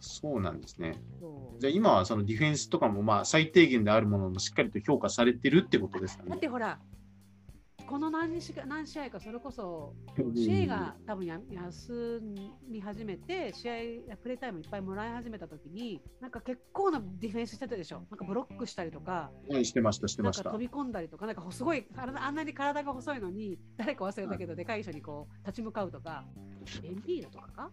[0.04, 1.00] あそうなんですね。
[1.58, 6.30] じゃあ今はそのディフェンスとかもまあ最低限であるものもしっかりと評価されてるってことですかね。
[6.30, 6.38] だっ。
[6.38, 6.78] てほら、
[7.86, 9.94] この何試何試合かそれこそ
[10.34, 12.22] 試合が多分や休
[12.68, 17.96] み始めて試合プレータイムいっぱいもらい始めた時になんか結構なディフェンスしてたでしょ。
[18.10, 20.50] なんかブロックしたりとか、はい、してましたしてました。
[20.50, 26.24] 飛び込んだりとかなんかすごいあんなに体が細いのに誰か忘れたけど、はい、でかい人にこう立ち向かうとか。
[26.82, 27.70] エンビードとかか？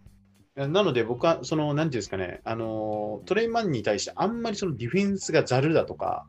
[0.54, 6.26] なので僕は、その、なんていうんですかね、あの、トレイマンに対してあんまりそのディフェンスがざるだとか、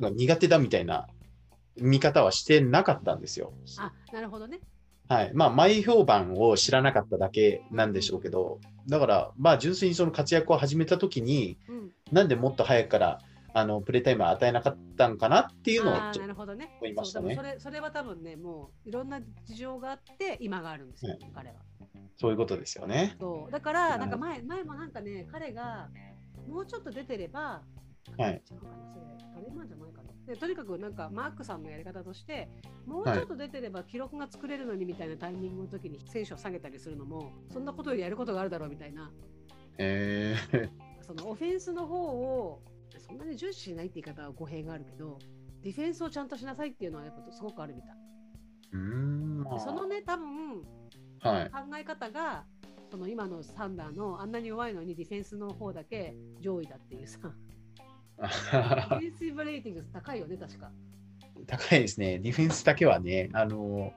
[0.00, 1.08] うん、苦手だみたいな
[1.76, 3.52] 見方はしてなかったんですよ。
[3.78, 4.60] あ、なるほどね。
[5.08, 5.32] はい。
[5.34, 13.18] まあ、前評判を知らなかっただけなんでしょうけど、だから、まあ、純粋にその活躍を始めたときに、うん、なんでもっと早くから
[13.58, 17.34] あのプレータイムを与えなかったんかなっていうのをなるほどね思いましたね。
[17.34, 21.54] それそれは多分ね、もういろんな事情があって今があるんですよ、はい、彼は。
[22.18, 23.16] そういうことですよね。
[23.18, 25.88] そうだから、なんか前前もなんかね、彼が
[26.46, 27.62] もうちょっと出てれば、
[28.18, 28.32] はい。
[28.34, 28.54] れ、ト
[29.40, 30.10] レーマンじゃないかな。
[30.26, 32.48] でとにかくなんかマークさんのやり方として
[32.84, 39.12] もうちょっと出てれば記録が作れるのにみたいなタイミングの時に選手を下げたりするのもそんなことよりやることがあるだろうみたいな、
[39.78, 40.70] えー、
[41.06, 42.60] そのオフェンスの方を
[43.08, 45.18] そんなに重視しないって言い方は語弊があるけど
[45.62, 47.90] ディフェンスをちゃんとしなさいっていうのはやっぱすごくあるみたい。
[48.72, 50.62] うんまあ、そのね多分、
[51.20, 52.44] はい、考え方が
[52.90, 57.18] その今のサンダーのあんなに弱いのにディフェンスの方だけ上位だっていうさ
[58.18, 60.70] ディフェンシブレーティング高いよね、確か。
[61.46, 62.18] 高いですね。
[62.18, 63.92] ディフェンスだけはね、あの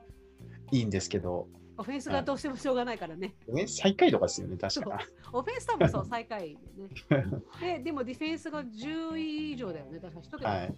[0.70, 1.48] いいんですけど。
[1.80, 3.34] オフェンスがどうしてもしょうがないからね。
[3.48, 4.98] オフェンス最下位とかですよね、確か。
[5.32, 7.24] オフェンス多分そう、最下位でね。
[7.78, 10.48] で、でもディフェンスが10位以上だよね、確か1桁。
[10.50, 10.74] はい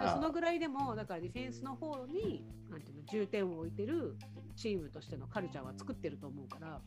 [0.00, 4.16] そのぐらいでも、だからディフェンスの方になんていうの重点を置いてる
[4.54, 6.80] チームとしてのカルチャーは作ってると思うから、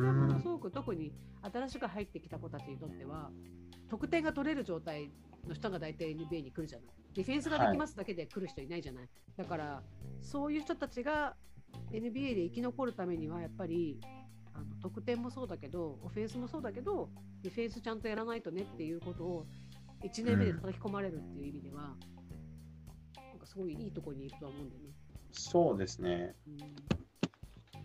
[0.00, 1.12] ものすごく特に
[1.42, 3.30] 新しく入ってきた子たちにとっては、
[3.90, 5.10] 得点が取れる状態
[5.46, 6.88] の人が大体 NBA に来るじゃない。
[7.12, 9.02] ディフェンスができますだけで来る人いないじゃない。
[9.02, 9.82] はい、だから、
[10.22, 11.36] そういう人たちが
[11.92, 14.00] NBA で生き残るためには、やっぱり
[14.54, 17.08] あの得点もそうだけど、オフェンスもそうだけど、
[17.42, 19.46] ディフェンスちゃんとやらないとねっていうことを
[20.02, 24.90] 1年目で叩き込まれるっていう意味では、うん、なんかすごいいいところにいるとは思うんだよね。
[25.32, 26.34] そうですね。
[26.46, 26.56] うん。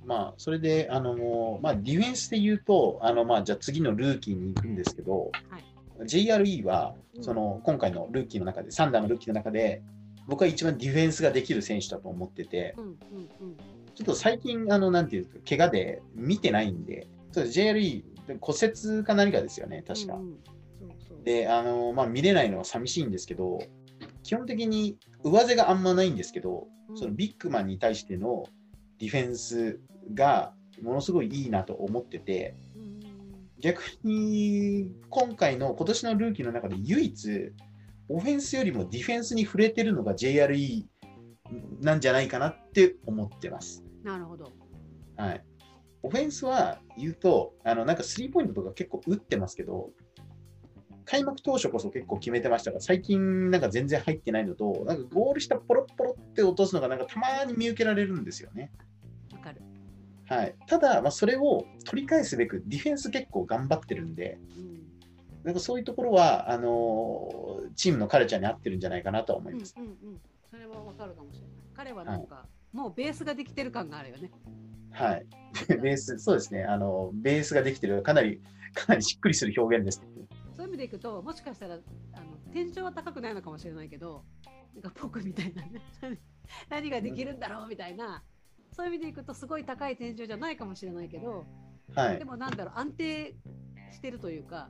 [0.05, 5.63] まあ、それで、あのまあ、ディフェンスで言うと、あのまあ、じゃあ次のルーキーに行くんですけど、はい、
[6.05, 9.81] JRE は、その今回のルーキーの中で、サンダーのルーキーの中で、
[10.27, 12.75] 僕は一番ディフェンスができる選手だと思ってて、
[13.99, 18.05] ちょっと最近、あの、なんていうか、怪我で見てないんで、JRE、
[18.39, 20.17] 骨折か何かですよね、確か。
[21.25, 23.59] で、あの、まあ、見れないのは寂しいんですけど、
[24.23, 28.45] 基本的に上背があんまないんですけど、そのビッグマンに対しての
[28.99, 29.81] ディフェンス
[30.13, 32.55] がものすごいいいなと思ってて、
[33.59, 37.51] 逆に今回の今年のルーキーの中で唯一
[38.07, 40.85] オフェンスよりもディフェンスに触れてるのが JRE
[41.81, 43.83] なんじゃないかなって思ってます。
[44.03, 44.51] なるほど。
[45.17, 45.43] はい。
[46.01, 49.89] オフェンスは言うと、あのなんかスリーポイントとか結構打ってますけど、
[51.05, 58.71] 開幕当初こそ結構決めてましたが、最近なんか全然入ってないのと、なんかゴール下ポロポロって落とすのがなんかたまに見受けられるんですよね。
[59.33, 59.61] わかる。
[60.27, 64.81] はい、ただ、まあ、それを取り返すべくディフェンス結構頑張ってるんで、うん、
[65.43, 67.27] なんかそういうところはあの
[67.75, 69.73] チームのカルチャーに合ってるんじゃないかなと思います。
[69.75, 70.21] うんうんうん、
[70.51, 71.49] それはわかるかもしれない。
[71.73, 74.31] 彼はなんか、はい、もうベースができてる感があるよね。
[74.91, 75.25] はい。
[75.81, 76.63] ベース、そうですね。
[76.63, 78.41] あの、ベースができてる、かなり、
[78.73, 80.01] かなりしっくりする表現です。
[80.55, 84.23] そういう意味でいくと、もしかしたら、あの天井は高くないのかもしれないけど、
[84.75, 85.81] なんか僕みたいなね、
[86.69, 88.23] 何ができるんだろうみたいな、
[88.71, 91.45] そういう意味でいくとすごい高い天井じゃないかもしれないけど、
[91.95, 93.35] はい、でもなんだろう安定
[93.91, 94.69] してるというか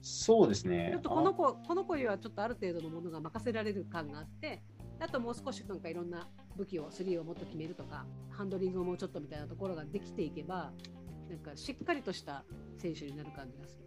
[0.00, 4.62] そうですねちょっとこの子この子にはちょっとある程度のものが任せられる感があって
[5.02, 10.70] あともう少しなんかいろんな武器を3をもっと決めるとかハンドリングをもうちょっとみたいなところができていけば
[11.28, 12.44] なんかしっかりとした
[12.78, 13.84] 選手になる感じがする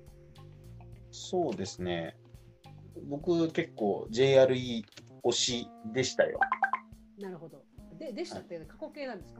[1.11, 2.17] そうですね
[3.07, 4.83] 僕結構 JRE
[5.23, 6.37] 推しでしたよ
[7.17, 7.63] なるほど
[7.97, 9.39] ででしたって、過去形なんですか？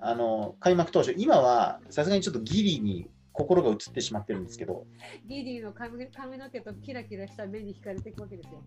[0.00, 4.86] あの開幕当初、今はさすがにちょっとギリに心が移ってしまってるんですけど。
[5.26, 8.62] ギリの髪髪の毛とキラキラした目に惹かれていくわけですよ。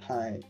[0.00, 0.40] はい。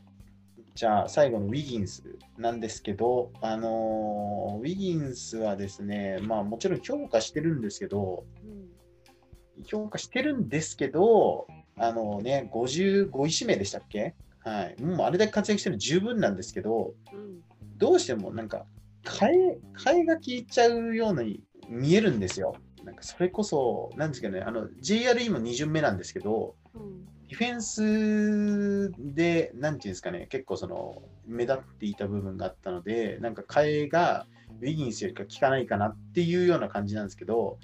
[0.78, 2.04] じゃあ最後のウィギンス
[2.36, 14.14] なんですけど、あのウィギンスはですね、まあもちろん評価してるんですけど、うん、評価してるんですけど、あのね、55位指名でしたっけ？
[14.44, 14.80] はい。
[14.80, 17.42] もうあれだけ活躍してるの十分なんですけど、うん
[17.76, 18.64] どうしてもなんか
[19.04, 22.54] 替え替えが効いちゃうように見えるんですよ。
[22.84, 34.26] なんかそれこそ、なんですかね、あの JRE も2巡目なんですけど、うん、ディフェンスで、なんていうんですかね、結構その目立っていた部分があったので、なんか替えが
[34.62, 37.58] ウィギンスよりか効かないかなっていうような感じなんですけど、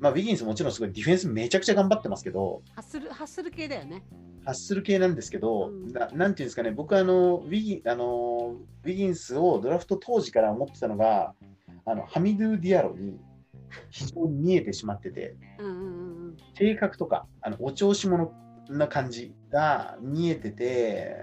[0.00, 4.02] まあ、ウィギンスもちろんすごいディフェンスめちゃくちゃ頑張ってますけど、ハッスルハッスル系だよね。
[4.44, 11.34] ハッスル系なんですけど、うん、ななんていうんですかね、僕あのウィギあの、ウィギンスをドラフト当時から思ってたのが、
[11.84, 13.20] あのハミドゥ・ディアロに
[13.90, 15.78] 非常に見えてしまってて、うんうんう
[16.30, 18.32] ん、性格とかあのお調子者
[18.78, 21.16] な感じが見えてて、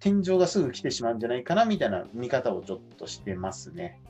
[0.00, 4.00] 天井がすぐ来てしまうんじゃないかなみたいな見方をちょっとしてますね。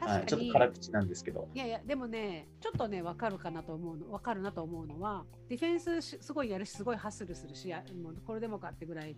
[0.00, 1.48] はい、ちょっと辛口なんですけど。
[1.54, 7.68] いやいや、でもね、ちょっとね、分かるかなと思うの、分かるなと思うのは、ディフェンスすごいやるし、すごいハッスルするし、
[8.02, 9.14] もうこれでもかってぐらい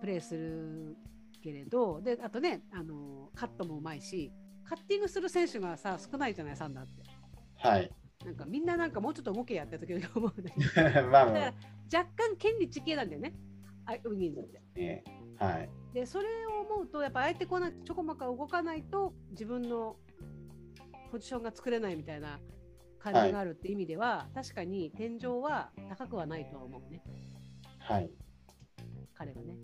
[0.00, 0.96] プレーする
[1.42, 4.30] けれど、で、あとね、あのカットもうまいし、
[4.64, 7.02] カッティングする選手がさ、少ないじゃない、サンダーって。
[7.56, 7.90] はい。
[8.24, 10.54] なんかみんななんかもうちょっと動けやった時に思うね。
[11.10, 11.54] まあまあ、
[11.92, 13.34] 若干権利地形なんだよね、
[14.04, 14.62] ウギンズって。
[14.76, 15.70] えー、はい。
[15.92, 19.96] でそれを思うとやっぱ相手こなちょこまか動かないと自分の
[21.12, 22.40] ポジションが作れないみたいな
[22.98, 27.02] 感じがあるって意味では、はい、確かに天井は高くはないとは思うね。
[27.78, 28.10] はい。
[29.14, 29.56] 彼はね。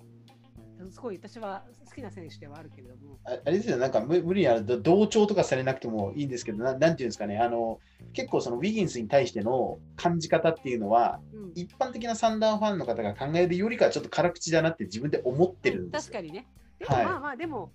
[0.90, 3.18] すごい私は好きな選手ではあるけれども。
[3.24, 7.80] あれですよ、なんか無理に同調とかされなくてもいいんですけど、ななんていうんですかね、あの
[8.12, 16.46] 結構そのウィギンスに対しての感じ方っていうのは、うん、一般的なサンダーファンの方が考えるよりかはちょっと辛口だなって自分で思ってるんです確かにね。
[16.78, 17.72] でもまあまあ、でも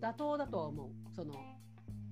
[0.00, 0.88] 妥当だとは思う。
[1.14, 1.34] その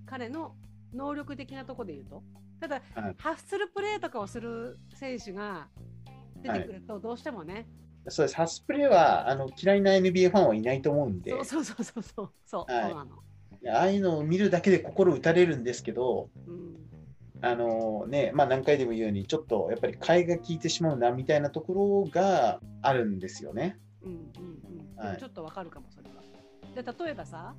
[0.07, 0.55] 彼の
[0.95, 2.23] 能力的なところで言うと。
[2.61, 5.69] ただ、はい、ハッスルプレーとかをする選手が
[6.43, 7.67] 出てくると、どうしてもね、はい
[8.09, 13.11] そうです、ハスプレーはあの嫌いな NBA ファンはいないと思うんで、そうそうそうそうそう、はい、そうなの。
[13.77, 16.77] ああいうのを見るだけで心打たれるんですけど、うん、
[17.43, 23.79] あのね、まあ何回でも言うように、ちょっとやっぱり替えが効いてしまうなみたいなところがあるんですよね。
[24.03, 24.19] うんうん
[24.99, 26.21] うん、はい、ちょっとわかるかも、それは。
[26.75, 27.55] で例えばさ、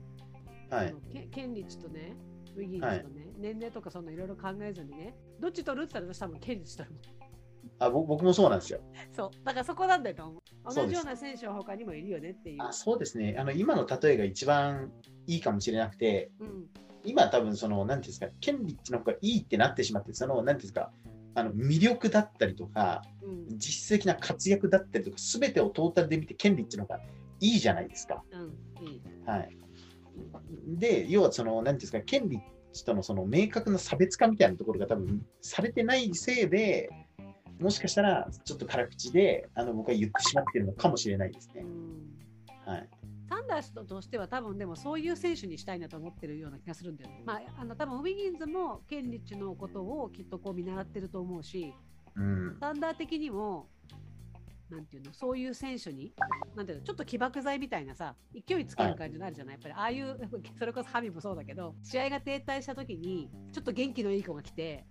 [0.69, 0.95] はい、
[1.31, 2.13] ケンリッチとね、
[2.55, 3.05] ウィギンズとね、はい、
[3.37, 7.20] 年齢とかそんないろいろ考えずにね、どっち取るって言ったら私多分ケンリッチ取るもん。
[7.79, 8.79] あ僕もそうなんですよ。
[9.11, 10.75] そう、だからそこなんだよと思う。
[10.75, 12.63] 同じような選手は他にもいるよねっていう。
[12.63, 14.91] あそうですねあの、今の例えが一番
[15.27, 16.65] いいかもしれなくて、うん、
[17.03, 20.91] 今多分その、なんていうんですか、ケンリッチの方がいいってなってしまって、その、なんていうんですか、
[21.33, 26.99] あの魅力だったりとか、うん、実績な活躍だったりとか、すべてをトータルで見て、ケンリッチの方が
[27.39, 28.23] いいじゃないですか。
[28.31, 29.57] うん、いいはい、
[30.67, 32.41] で、要はその、なんていうんですか、ケンリッ
[32.73, 36.89] チとのその明確な差別化みたいなところが多分されてないせいで、
[37.61, 41.63] もしかしたらちょっと辛口であの僕は言ってしまっているのかもしれないですね。
[42.65, 42.89] はい、
[43.29, 47.23] サンダースとしては多分でもそういう選手にしたいなと思ってるような気がするんだよね。
[47.25, 51.73] まあ、あの多分ウィギンズもケンリッチのことをきっとこう見習ってると思うし、
[52.15, 53.67] うん、サンダー的にも
[54.71, 56.13] なんていうのそういう選手に
[56.55, 60.17] なんていうのちょっと起爆剤みたいなさ勢いつける感じになるじゃない、やっぱりああいう
[60.57, 64.85] それこそハミもそうだけど試合が停滞した時にちょっと元気のいい子が来て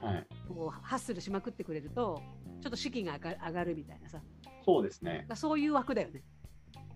[0.00, 2.22] はい、こうハッスルしまくってくれると
[2.60, 4.20] ちょっと士気が上がるみたいなさ。
[4.64, 5.26] そうですね。
[5.34, 6.22] そういう枠だよね。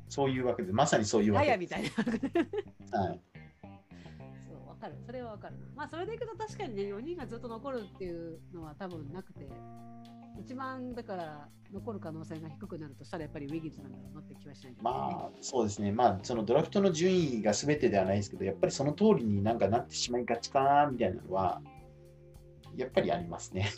[0.09, 1.89] そういう枠でまさにそういう枠やみたいな
[2.99, 3.21] はい。
[4.49, 4.97] そうわかる。
[5.07, 5.55] それはわかる。
[5.77, 9.49] まあそれでいくと確かにね4人がずっと残るっていうのは多分なくて
[10.41, 15.93] 一番だから残る可能性が低くなるとしたらやっぱりウィギンズなんだろうなって気はしない、ね、まあそうですね。
[15.93, 21.63] まあそのドラフトの順位が全てではないですけどやっぱりその通りになんかなってしまいがちかなみたいなのは
[22.77, 23.71] やっぱりありますね。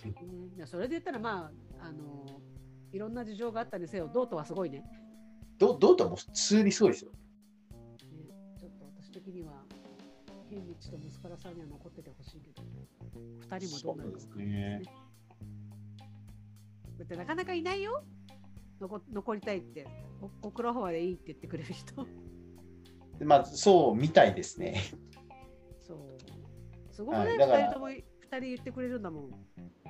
[0.59, 2.27] うん、それで言ったら、まあ、あの
[2.93, 4.85] いろんな事情があったにせよ、ドートはすごいね。
[5.59, 7.13] ドドートも普通にすごいですよ。
[7.13, 7.19] ね、
[8.59, 9.65] ちょっと私的には、
[10.49, 12.63] ケンリッチと息子らさんには残っててほしいけど、
[13.57, 14.83] 2人もどうなるかですね。
[16.99, 18.03] だってなかなかいないよ。
[18.83, 19.87] 残残りたいって
[20.43, 22.07] オクラホマでいいって言ってくれる人
[23.25, 24.83] まあそうみたいですね
[25.81, 25.99] そう
[26.91, 27.91] すごくね、はい、2人とも
[28.39, 29.31] 人言ってくれるんだもん。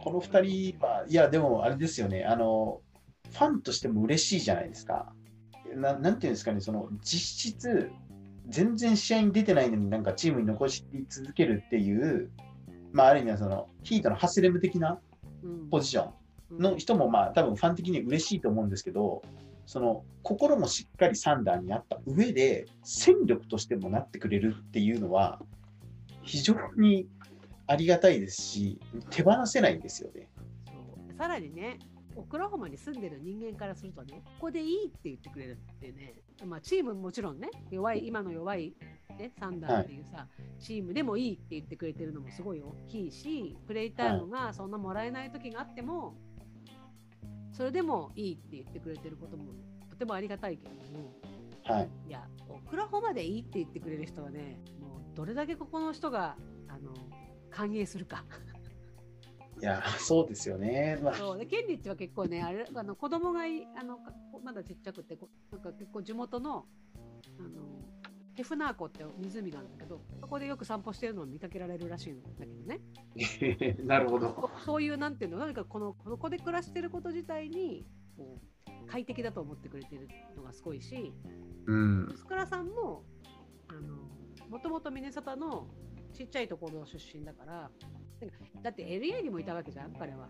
[0.03, 2.81] この2人は、いや、でもあれですよね、あの、
[3.31, 5.13] ファンとしても嬉しいじゃないですか。
[5.75, 7.91] ななんていうんですかね、その実質、
[8.49, 12.31] 全然試合に出てないのになんかチームに残し続けるっていう、
[12.93, 14.99] まあ、ある意味はそのヒートのハスレム的な
[15.71, 16.11] ポジショ
[16.51, 19.23] ンの人も、まあ、多分ファン的に嬉しいと思うんですけど、
[19.65, 25.41] その心もしっかりサンダーにあった上で戦力としてもなってくれるっていうのは
[26.23, 27.07] 非常に
[27.73, 30.29] ありがたいですし、手放せないんですよね。
[30.67, 30.73] そ
[31.15, 31.17] う。
[31.17, 31.79] さらにね、
[32.15, 36.15] オクラホマに住んでる人間からするとね、ここでいいって言ってくれるってね、
[36.45, 38.75] まあ、チームもちろんね、弱い、今の弱い、
[39.19, 46.15] ね、サンダーっていうさ、はい、チームでもいいって言ってくれてるのもすごい大きいし、プレイタイムがそんなもらえない時があっても、はい、
[47.53, 49.45] それでもいいって言ってくれてることも
[49.89, 51.13] とてもありがたいけれども、
[51.65, 56.37] はい、いやオクラホマでいいって言ってくれる人はねもうどれだけここの人が
[56.69, 56.93] あの
[57.53, 58.25] 歓迎するか。
[59.61, 60.99] いやそうですよね。
[61.03, 63.99] まあ、そうでケンリッチは結構ねあれあの子供がいあの
[64.43, 65.17] まだちっちゃくて
[65.53, 66.67] なんか結構地元の
[67.39, 67.83] あの
[68.35, 72.81] ヘフナー湖って湖があるんだけどそこでよく散歩してるのを見かけられるらしいんだけどね。
[73.85, 74.51] なるほど。
[74.65, 77.87] そういうなんていうの何かこのここで暮らしてること自体に
[78.17, 81.13] こう快適だと思ってくれてるのがすごいし、
[81.67, 83.05] うん、スカラさんも
[83.69, 83.97] あの
[84.49, 85.69] もともとミネソタの
[86.13, 87.71] ちっちゃいところの出身だから。
[88.63, 90.29] だって LA にもいたわけじゃん彼は。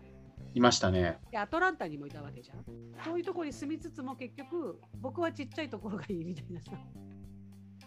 [0.53, 1.19] いましたね。
[1.31, 2.65] でアトランタにもいたわけじゃん。
[3.03, 6.71] そういうところに住みつつも結局僕はちっちゃいところがいいみたいなさ。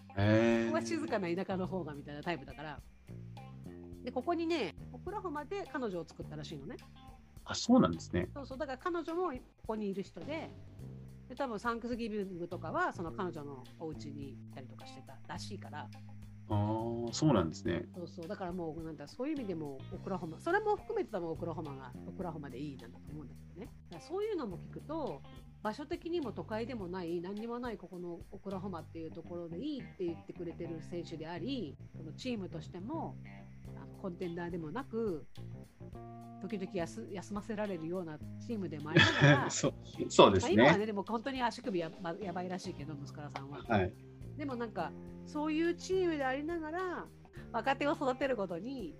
[0.09, 2.81] 僕は静かな田舎の方がみたいなタイプだから。
[4.03, 6.77] でここにねオクラホマで彼女を作ったらしいのね。
[7.45, 8.29] あそうなんですね。
[8.35, 8.59] そうそう。
[8.59, 9.39] だから彼女もこ
[9.69, 10.51] こにいる人で
[11.29, 15.89] で多分サンクスギビングとかはその彼女のお家に行ったりとかしてたらしいから
[16.49, 17.85] ああ、そうなんですね。
[17.95, 24.01] そうそう、だからもう、なんだ、そういう意味でも、オクラホマ、それも含めて多分オクラホマが、オクラホマでいいなんだと思うんだけどね。
[24.01, 25.23] そういうのも聞くと、
[25.63, 33.17] 場所的にも都会でもない、何にもないここのオクラホマっていうところでいいって言ってくれてる選手であり、このチームとしても、
[34.01, 35.27] コンテンダーでもなく、
[36.41, 39.75] 時々休休ませられるようなチームでもありながら、 そう
[40.09, 40.53] そうですね。
[40.53, 41.91] 今はね、でも本当に足首や
[42.21, 43.63] やばいらしいけど、息子さんは。
[43.67, 43.93] はい、
[44.37, 44.93] でもなんか、
[45.27, 47.07] そういうチームでありながら
[47.53, 48.95] 若手を育てることに、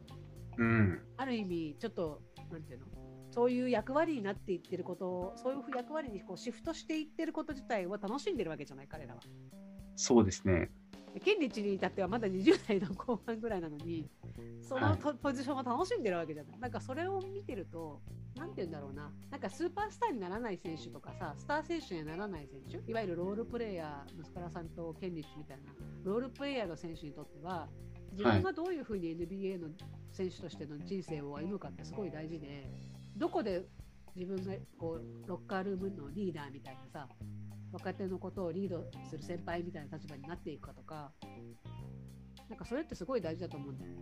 [0.59, 2.21] うん、ある意味ちょっと
[2.51, 2.87] なんていうの？
[3.31, 9.21] そういう役割になっていってることをそういう役割にこうシフトしていってること自体を楽しんでるわけじゃない彼らは。
[9.95, 10.71] そうですね。
[11.21, 14.09] ケンリッチに至ってはまだ20代の後半ぐらいなのに
[14.61, 16.61] そのポジションを楽しんでるわけじゃない。
[16.61, 18.01] なんかそれを見てると
[18.37, 25.73] 何て言うんだろうななんかスーパースターにならない選手とかさスター選手にはならない選手いわゆるロールプレーヤー息子らさんとケンリッチみたいな
[26.05, 27.69] ロールプレーヤーの選手にとっては
[28.13, 29.69] 自分がどういうふうに NBA の
[30.13, 32.71] 選手としての人生を歩むかってすごい大事で
[33.17, 33.67] どこで
[34.15, 37.09] 自分がこうロッカールームのリーダーみたいなさ
[37.73, 41.13] 若手のことをリードする先輩みたいな立場になっていくかとか
[42.49, 43.99] なんかそれってすごい大事だと思うんだよね。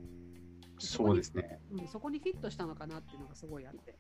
[0.79, 3.97] そうですね、うん、そこにフィットしたのかなっていうのがすごいあって。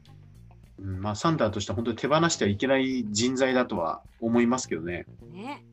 [0.78, 5.06] うんまあ、サンダーとしては本当に手放してはいけない人材だとは思いますけどね。
[5.30, 5.64] ね。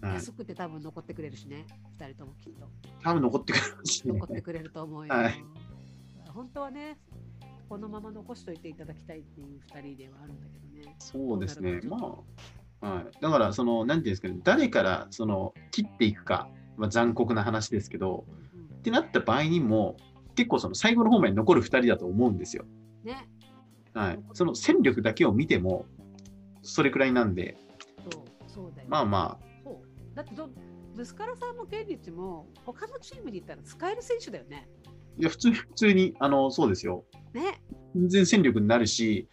[0.00, 1.66] 安くて多分残ってくれるしね、
[1.98, 2.68] 2人ともきっと。
[3.02, 5.12] 多分残ってくれるし、ね、残ってくれると思うよ。
[5.12, 5.44] はい、
[6.28, 6.98] 本当はね、
[7.68, 10.96] このまま残しておいていただきたいっていう2人ではあるんだけどね。
[11.00, 11.80] そうですね。
[11.88, 12.00] まあ、
[12.80, 19.96] はい、だから、その、なんていうんですかね、誰からその切っていくか、まあ、残酷な話ですけど、うん、ってなった場合にも、
[20.34, 22.64] 結構その最後の方まで残る2人だと思うんですよ。
[23.02, 23.28] ね。
[23.94, 24.20] はい。
[24.34, 25.86] その戦力だけを見ても、
[26.62, 27.56] それくらいなんで、
[28.10, 29.48] そうそうだよ、まあまあ、
[30.18, 30.48] だってど、
[30.96, 34.68] ブスカラさんもケンリッチも、他のチームに行ったら使える選手だよね。
[35.16, 37.04] いや、普通普通に、あの、そうですよ。
[37.32, 37.60] ね。
[37.94, 39.28] 全然戦力になるし、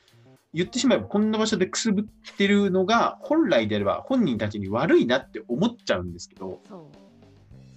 [0.55, 6.61] 言ってしまえばこんな場所でくすぶってるのが本来であれば本人たちに悪いなって思っちゃうんですけど。
[6.67, 6.95] そう。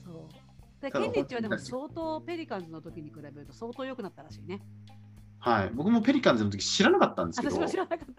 [0.04, 0.82] そう。
[0.82, 4.60] で、ケンリッチはでも相当ペリカンズの時に比べると相当良くなったらしいね。
[5.40, 5.70] はい。
[5.74, 7.56] 僕もペリカンズの時知らなかったんですけど。
[7.56, 8.14] 私も知らなかっ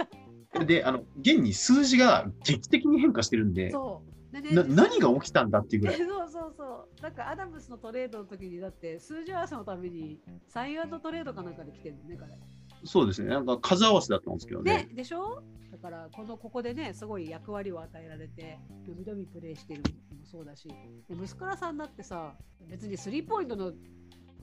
[0.52, 0.66] た。
[0.66, 3.72] で、あの、現に数字が劇的に変化してるんで。
[3.72, 4.42] そう。
[4.42, 5.98] でね、何が起きたんだっていうぐらい。
[6.04, 6.66] そうそうそ
[7.00, 7.02] う。
[7.02, 12.38] なんかアダムスのトレードの時にだって数字合わせのためにサイアンドトレードかなんかで来てるのね、彼。
[12.84, 13.30] そうですね。
[13.30, 14.74] なんか数合わせだったんですけどね。
[14.74, 15.44] ねでしょ？
[15.72, 22.34] だからこのここでね、すごい役割を与えられて、のびのびプレイしてるのもそうだし、で息子らさんだってさ、
[22.70, 23.74] 別にスリーポイントの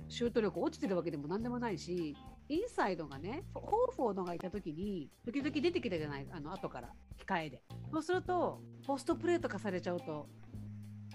[0.09, 2.17] シュート力落ちてるわけでもなんでもないし、
[2.49, 6.93] インサイドがね、ホーフォードがいたときに、時々出てきたじゃない、あの後から、
[7.27, 7.63] 控えで。
[7.91, 10.29] そうすると、ポストプレーとかされちゃうと、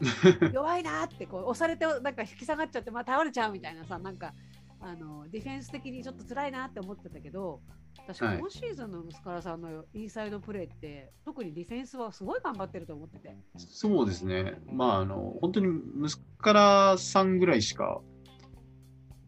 [0.53, 4.33] 弱いなってこう押されてなんか引き下がっちゃって、まあ、倒れちゃうみたいなさなんか
[4.81, 7.61] あのディフェンス的にちょっと辛いなって思ってたけど
[8.07, 13.35] 確か今シーズンの息子さんのインサイドプレーって、特にディフェンスはすごい頑張ってると思ってて。
[13.57, 14.55] そうですね。
[14.71, 15.67] まああの本当に
[16.03, 18.01] 息子さんぐらいしか、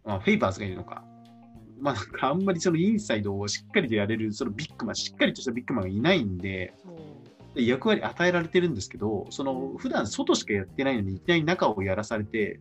[0.04, 1.04] まあ、フェイバーズがいるのか。
[1.80, 6.74] まあ、なんかあんまりそのインサイドをしっかりとやれるそのビッグマン、しっかりとしたビッグマンがいないんで、
[7.56, 12.60] 役割与えられてるんですけど、その普段外しかやってないのに、いきなり中をやらされて、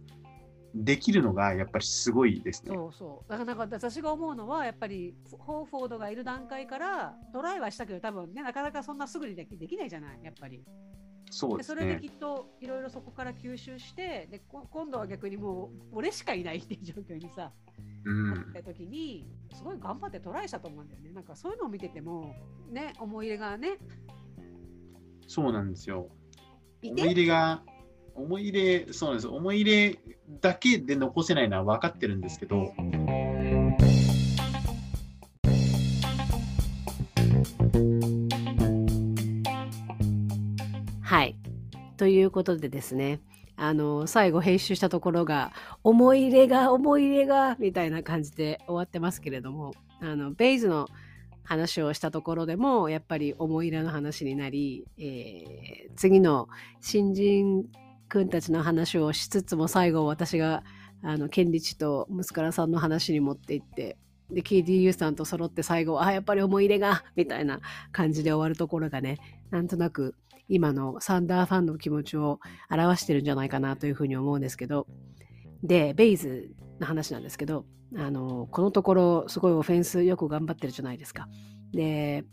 [0.74, 2.74] できるのがやっぱりすごいですね。
[2.74, 3.30] そうそう。
[3.30, 10.64] だからなんか私が思うのは、やっぱりホーフォードがいる段階からトライはしたけど、多分ね、なかなかそんなすぐにできできないじゃない、やっぱり。
[11.32, 17.50] そうです、ね、それできっといろいろそこから吸収してで今度は逆にもう俺しかいないっていう状況にさ、
[18.04, 22.34] うん、った時にすごい頑張ってトライしたと思うんだよねなんかそういうのを見てても
[22.70, 23.78] ね思い入れがね
[25.26, 26.10] そうなんですよ
[26.84, 27.62] 思い入れが、
[28.14, 29.28] 思い入れ、そうなんです。
[29.28, 29.98] 思い入れ
[30.40, 32.72] だけで残せないのは分かってるんですけど、
[41.00, 41.36] はい。
[41.96, 43.20] ということでですね、
[43.56, 45.52] あの、最後編集したところが、
[45.84, 50.88] 思い入れが、思い入れが、みたいな感じで終わってますけれども、あの、ベイズの
[51.44, 56.48] 話をしたところでも、やっぱり思い入れの話になり、えー、次の
[56.80, 57.66] 新人
[58.12, 60.64] 君たちの話をしつつも、最後私が、
[61.02, 63.96] あの、ケンリチと息子らさんの話に持っていって、
[64.30, 67.60] で、KDU さんと揃って最後、あ、やっぱり思い入れが、みたいな
[67.90, 69.18] 感じで終わるところがね、
[69.50, 70.14] なんとなく
[70.48, 72.38] 今のサンダーファンの気持ちを
[72.70, 74.86] 表してるんじゃないかなというふうに思うんですけど、
[75.62, 76.50] で、ベイズ
[76.80, 77.64] の話なんですけど、
[77.96, 81.28] あの、このところすごいオフェンスよく頑張ってるじゃないですか。
[81.72, 82.24] で、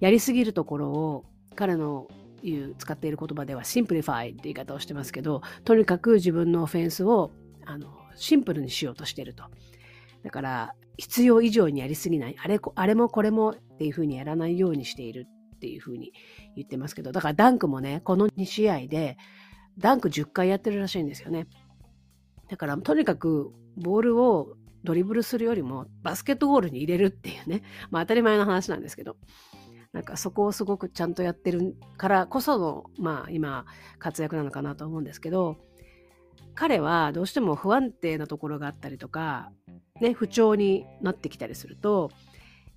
[0.00, 2.08] やりすぎるところを彼の
[2.42, 7.32] 言う使っている言葉では simplify って言い方をしてますけど、とにかく自分のオフェンスを
[7.64, 9.44] あのシンプルにしようとしてると。
[10.22, 12.36] だから、必要以上にやりすぎない。
[12.42, 15.26] あれあれもこれもっていうふうにやらないようにしている
[15.56, 16.12] っていうふうに
[16.54, 19.16] 言ってますけど、だからダンクもね、この2試合で
[19.78, 21.46] ダンク10回やってるらしいんですよね。
[22.48, 29.16] だからとにかくボールをドリブルするよりもバスケットゴールに入れるっていうね、まあ当たり前の話なんですけど、
[29.96, 33.64] なんかそこをすごくちゃんとやってるからこその、まあ今
[33.98, 35.56] 活躍なのかなと思うんですけど、
[36.54, 39.50] 彼はどうしても不安定なところがあったりとか、
[40.02, 42.10] ね、不調になってきたりすると、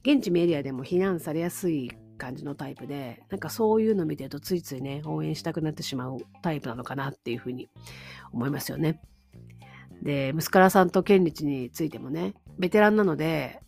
[0.03, 7.67] 現地メディアでも非難されやすい感じのタイプで、なんかそういうの見てるとついついね、応援したくなってしまうタイプなのかなっていうふうに
[8.31, 9.01] 思いますよね。
[10.01, 13.59] で、息子さんと権利についてもね、ベテランなので、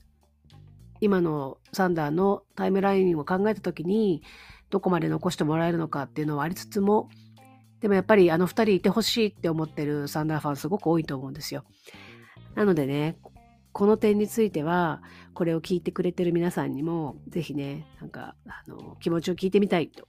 [1.02, 4.22] 今のサンダーのタイムラインを考えた時に、
[4.70, 7.10] どこまで残してもらえるのかっていうのはありつつも、
[7.82, 11.66] でもやっぱりあの二人いてほしいって思ってるサンダーファンすごく多いと思うんですよ。
[12.56, 13.18] なのでね、
[13.74, 15.02] この点については、
[15.34, 20.08] これを聞いてくれてる皆さんにも、ぜひね、なんか、あの、気持ちを聞いてみたいと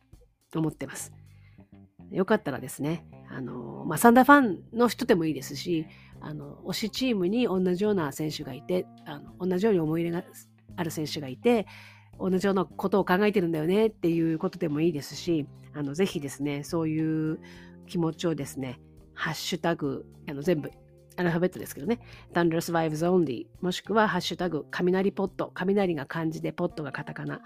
[0.59, 1.12] 思ってます。
[2.11, 5.86] よかったらですね、あの、まあ、サンダーファンの人でもいいですし、
[6.20, 10.24] あの、推しチームに同じような選手がいて、あの同じように思い入れが
[10.77, 11.66] ある選手がいて、
[12.18, 17.41] 同じようなことを考えてるんだよねっていうことでもいいですし、あの、ぜひですね、そういう
[17.87, 18.81] 気持ちをですね、
[19.14, 20.70] ハッシュタグ、あの全部
[21.16, 22.01] アルファベットですけどね、
[22.33, 27.41] Thunderous Vibes Only、もしくはハッシュタグ、雷ポット、雷が漢字でポットがカタカナ、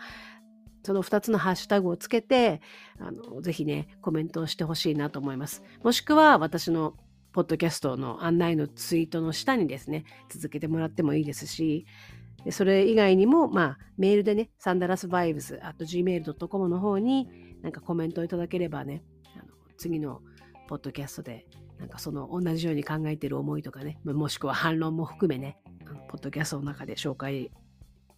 [0.84, 2.60] その2つのハッシュタグをつけて、
[3.00, 5.62] あのぜひね、コメントをしてほしいなと思います。
[5.82, 6.94] もしくは私の
[7.32, 11.86] ポッドキャストの案内のツイートの下にですね、続けてもらってもいいですし、
[12.52, 17.28] それ以外にも、まあ、メールでね、サンダラスバイブス、あと gmail.com の方に
[17.62, 19.02] なんかコメントをいただければね、
[19.34, 19.44] あの
[19.76, 20.20] 次の
[20.68, 21.46] ポッドキャストで
[21.78, 25.58] なんかその同じように考えてる思いとかね、もしくは反論も含めね、
[26.08, 27.50] ポッドキャストの中で紹介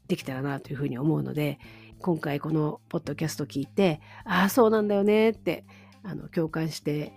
[0.07, 1.59] できたらなというふうに思うので、
[2.01, 5.64] 今回このポッドキャスト聞いて、ああ、そうなんだよねって
[6.03, 7.12] あの共感して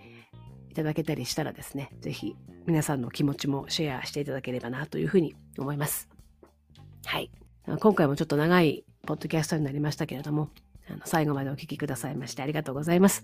[0.70, 2.36] いただけたりしたらですね、ぜひ
[2.66, 6.11] 皆さんの気持ちもシェアしていただければなというふうに思います。
[7.04, 7.30] はい。
[7.80, 10.50] 今回もちょっと長いポッドキャストになりましたけれども、
[10.88, 13.22] あの最後までお聴きくださいましてありがとうございます。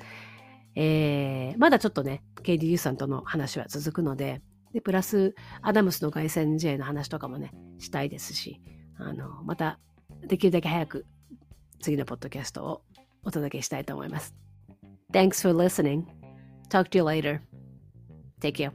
[0.74, 8.60] えー、まだちょっとね、KDU さんとの話は続くので、で、プラス、アダムスの凱旋 J の話とかもね、したいですし、
[8.98, 9.78] あの、また、
[10.26, 11.06] できるだけ早く、
[11.80, 12.82] 次のポッドキャストを
[13.22, 14.34] お届けしたいと思います。
[15.12, 16.04] Thanks for listening.
[16.68, 17.40] Talk to you later.
[18.40, 18.72] Take care.